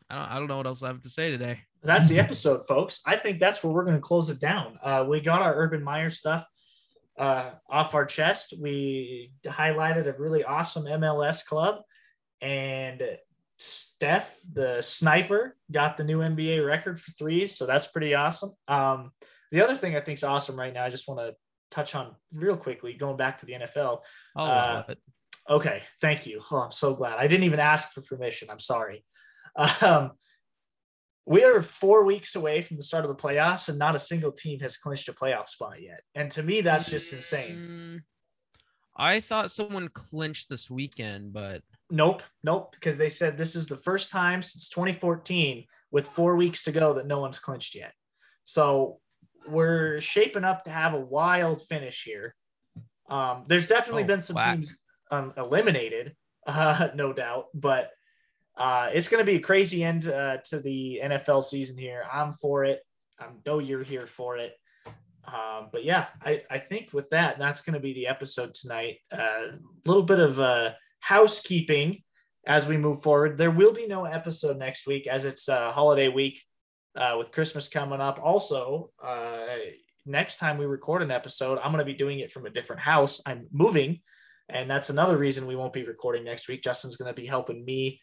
I 0.09 0.17
don't, 0.17 0.31
I 0.31 0.39
don't 0.39 0.49
know 0.49 0.57
what 0.59 0.67
else 0.67 0.83
I 0.83 0.89
have 0.89 1.03
to 1.03 1.09
say 1.09 1.31
today. 1.31 1.61
That's 1.83 2.09
the 2.09 2.19
episode, 2.19 2.67
folks. 2.67 3.01
I 3.05 3.17
think 3.17 3.39
that's 3.41 3.63
where 3.63 3.73
we're 3.73 3.85
going 3.85 3.97
to 3.97 4.01
close 4.01 4.31
it 4.31 4.41
down. 4.41 4.79
Uh, 4.83 5.05
we 5.07 5.21
got 5.21 5.43
our 5.43 5.55
Urban 5.55 5.83
Meyer 5.83 6.09
stuff 6.09 6.47
uh, 7.19 7.51
off 7.69 7.95
our 7.95 8.07
chest. 8.07 8.55
We 8.61 9.33
highlighted 9.45 10.07
a 10.07 10.21
really 10.21 10.45
awesome 10.45 10.85
MLS 10.85 11.45
club, 11.45 11.83
and 12.41 13.03
Steph, 13.59 14.37
the 14.51 14.81
sniper, 14.81 15.57
got 15.71 15.97
the 15.97 16.05
new 16.05 16.21
NBA 16.21 16.67
record 16.67 17.01
for 17.01 17.13
threes. 17.13 17.57
So 17.57 17.67
that's 17.67 17.87
pretty 17.87 18.15
awesome. 18.15 18.53
Um, 18.67 19.13
the 19.51 19.63
other 19.63 19.77
thing 19.77 19.97
I 19.97 20.01
think 20.01 20.19
is 20.19 20.25
awesome 20.25 20.59
right 20.59 20.73
now, 20.73 20.85
I 20.85 20.91
just 20.91 21.09
want 21.09 21.21
to 21.21 21.35
touch 21.71 21.95
on 21.95 22.15
real 22.33 22.57
quickly, 22.57 22.95
going 22.95 23.17
back 23.17 23.39
to 23.39 23.47
the 23.47 23.55
NFL. 23.55 23.99
Uh, 24.37 24.83
okay, 25.49 25.83
thank 26.01 26.27
you. 26.27 26.43
Oh, 26.51 26.59
I'm 26.59 26.73
so 26.73 26.95
glad. 26.95 27.19
I 27.19 27.27
didn't 27.27 27.45
even 27.45 27.61
ask 27.61 27.93
for 27.93 28.03
permission. 28.03 28.49
I'm 28.51 28.61
sorry. 28.61 29.05
Um, 29.81 30.13
we 31.27 31.43
are 31.43 31.63
four 31.63 32.05
weeks 32.05 32.37
away 32.37 32.61
from 32.61 32.77
the 32.77 32.83
start 32.83 33.05
of 33.05 33.09
the 33.09 33.23
playoffs, 33.23 33.69
and 33.69 33.79
not 33.79 33.95
a 33.95 33.99
single 33.99 34.33
team 34.33 34.61
has 34.61 34.77
clinched 34.77 35.09
a 35.09 35.13
playoff 35.13 35.49
spot 35.49 35.81
yet. 35.81 36.03
And 36.15 36.31
to 36.33 36.43
me, 36.43 36.61
that's 36.61 36.91
just 36.91 37.13
insane. 37.13 37.57
Mm, 37.57 38.03
I 38.97 39.21
thought 39.21 39.51
someone 39.51 39.89
clinched 39.89 40.51
this 40.51 40.71
weekend, 40.71 41.33
but 41.33 41.63
nope, 41.91 42.23
nope, 42.43 42.73
because 42.73 42.99
they 42.99 43.09
said 43.09 43.39
this 43.39 43.57
is 43.57 43.67
the 43.67 43.77
first 43.77 44.11
time 44.11 44.43
since 44.43 44.69
2014 44.69 45.65
with 45.91 46.07
four 46.07 46.37
weeks 46.37 46.65
to 46.65 46.73
go 46.73 46.95
that 46.95 47.07
no 47.07 47.21
one's 47.21 47.39
clinched 47.39 47.75
yet. 47.75 47.95
So 48.45 49.01
we're 49.49 50.01
shaping 50.01 50.45
up 50.45 50.65
to 50.65 50.71
have 50.71 50.95
a 50.95 51.01
wild 51.01 51.63
finish 51.63 52.05
here. 52.05 52.35
Um, 53.09 53.45
there's 53.47 53.67
definitely 53.67 54.05
oh, 54.05 54.07
been 54.07 54.21
some 54.21 54.37
whack. 54.37 54.57
teams 54.57 54.75
um, 55.11 55.33
eliminated, 55.37 56.17
uh, 56.47 56.89
no 56.95 57.13
doubt, 57.13 57.47
but 57.55 57.91
uh, 58.57 58.91
it's 58.93 59.09
going 59.09 59.25
to 59.25 59.31
be 59.31 59.37
a 59.37 59.41
crazy 59.41 59.83
end 59.83 60.09
uh, 60.09 60.39
to 60.49 60.61
the 60.61 61.01
NFL 61.03 61.45
season 61.45 61.77
here. 61.77 62.05
I'm 62.11 62.33
for 62.33 62.65
it. 62.65 62.81
I 63.19 63.27
know 63.47 63.59
you're 63.59 63.83
here 63.83 64.07
for 64.07 64.37
it. 64.37 64.55
Um, 65.27 65.69
but 65.73 65.85
yeah, 65.85 66.07
I, 66.23 66.43
I 66.51 66.59
think 66.59 66.93
with 66.93 67.09
that, 67.11 67.39
that's 67.39 67.63
going 67.63 67.75
to 67.75 67.81
be 67.81 67.95
the 67.95 68.07
episode 68.07 68.55
tonight. 68.55 68.99
A 69.11 69.23
uh, 69.23 69.53
little 69.87 70.03
bit 70.03 70.21
of 70.21 70.39
uh, 70.39 70.73
housekeeping 71.01 72.03
as 72.47 72.67
we 72.67 72.77
move 72.77 73.03
forward. 73.03 73.39
There 73.39 73.51
will 73.51 73.73
be 73.73 73.87
no 73.87 74.05
episode 74.05 74.59
next 74.59 74.87
week 74.87 75.07
as 75.07 75.25
it's 75.25 75.49
uh, 75.49 75.73
holiday 75.73 76.09
week 76.09 76.43
uh, 76.97 77.17
with 77.19 77.33
Christmas 77.33 77.69
coming 77.69 78.01
up. 78.01 78.21
Also, 78.23 78.91
uh, 79.03 79.57
next 80.07 80.39
time 80.39 80.59
we 80.59 80.67
record 80.67 81.03
an 81.03 81.11
episode, 81.11 81.59
I'm 81.59 81.73
going 81.73 81.85
to 81.85 81.91
be 81.91 81.95
doing 81.95 82.21
it 82.21 82.33
from 82.33 82.47
a 82.47 82.51
different 82.51 82.83
house. 82.83 83.21
I'm 83.27 83.47
moving, 83.53 84.01
and 84.49 84.71
that's 84.71 84.91
another 84.91 85.17
reason 85.17 85.47
we 85.47 85.57
won't 85.57 85.73
be 85.73 85.85
recording 85.85 86.25
next 86.25 86.49
week. 86.49 86.63
Justin's 86.63 86.97
going 86.97 87.13
to 87.13 87.21
be 87.21 87.27
helping 87.27 87.65
me 87.65 88.01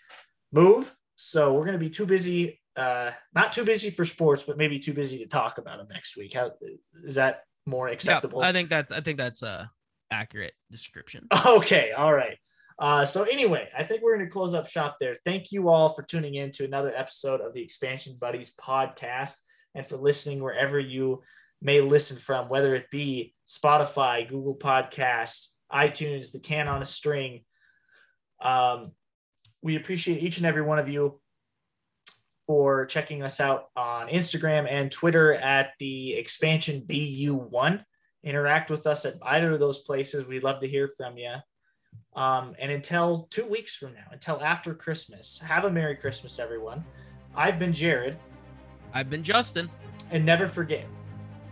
move. 0.51 0.93
So 1.15 1.53
we're 1.53 1.65
going 1.65 1.79
to 1.79 1.85
be 1.85 1.89
too 1.89 2.05
busy, 2.05 2.59
uh, 2.75 3.11
not 3.33 3.53
too 3.53 3.63
busy 3.63 3.89
for 3.89 4.05
sports, 4.05 4.43
but 4.43 4.57
maybe 4.57 4.79
too 4.79 4.93
busy 4.93 5.19
to 5.19 5.27
talk 5.27 5.57
about 5.57 5.77
them 5.77 5.87
next 5.91 6.17
week. 6.17 6.33
How 6.33 6.51
is 7.03 7.15
that 7.15 7.43
more 7.65 7.87
acceptable? 7.87 8.41
Yeah, 8.41 8.49
I 8.49 8.53
think 8.53 8.69
that's 8.69 8.91
I 8.91 9.01
think 9.01 9.17
that's 9.17 9.43
a 9.43 9.69
accurate 10.09 10.53
description. 10.69 11.27
Okay, 11.45 11.91
all 11.91 12.13
right. 12.13 12.37
Uh, 12.81 13.05
so 13.05 13.21
anyway, 13.23 13.69
I 13.77 13.83
think 13.83 14.01
we're 14.01 14.15
going 14.15 14.27
to 14.27 14.31
close 14.31 14.55
up 14.55 14.67
shop 14.67 14.97
there. 14.99 15.13
Thank 15.13 15.51
you 15.51 15.69
all 15.69 15.89
for 15.89 16.01
tuning 16.01 16.33
in 16.33 16.49
to 16.53 16.65
another 16.65 16.91
episode 16.95 17.39
of 17.39 17.53
the 17.53 17.61
Expansion 17.61 18.17
Buddies 18.19 18.55
podcast 18.59 19.35
and 19.75 19.85
for 19.85 19.97
listening 19.97 20.41
wherever 20.41 20.79
you 20.79 21.21
may 21.61 21.79
listen 21.79 22.17
from, 22.17 22.49
whether 22.49 22.73
it 22.73 22.89
be 22.89 23.35
Spotify, 23.47 24.27
Google 24.27 24.55
Podcasts, 24.55 25.49
iTunes, 25.71 26.31
the 26.31 26.39
can 26.39 26.67
on 26.67 26.81
a 26.81 26.85
string. 26.85 27.41
Um, 28.43 28.93
we 29.61 29.75
appreciate 29.75 30.23
each 30.23 30.37
and 30.37 30.47
every 30.47 30.63
one 30.63 30.79
of 30.79 30.89
you 30.89 31.21
for 32.47 32.87
checking 32.87 33.21
us 33.21 33.39
out 33.39 33.65
on 33.75 34.07
Instagram 34.07 34.67
and 34.67 34.91
Twitter 34.91 35.35
at 35.35 35.73
the 35.77 36.15
expansion 36.15 36.81
BU1. 36.87 37.83
Interact 38.23 38.71
with 38.71 38.87
us 38.87 39.05
at 39.05 39.17
either 39.21 39.51
of 39.51 39.59
those 39.59 39.77
places. 39.83 40.25
We'd 40.25 40.43
love 40.43 40.61
to 40.61 40.67
hear 40.67 40.89
from 40.97 41.19
you. 41.19 41.35
Um, 42.15 42.55
and 42.59 42.71
until 42.71 43.27
two 43.29 43.45
weeks 43.45 43.75
from 43.75 43.93
now, 43.93 44.05
until 44.11 44.41
after 44.41 44.73
Christmas, 44.73 45.39
have 45.39 45.65
a 45.65 45.71
Merry 45.71 45.95
Christmas, 45.95 46.39
everyone. 46.39 46.83
I've 47.35 47.57
been 47.57 47.73
Jared. 47.73 48.17
I've 48.93 49.09
been 49.09 49.23
Justin. 49.23 49.69
And 50.11 50.25
never 50.25 50.47
forget 50.47 50.85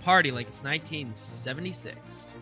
party 0.01 0.31
like 0.31 0.47
it's 0.47 0.63
1976. 0.63 2.35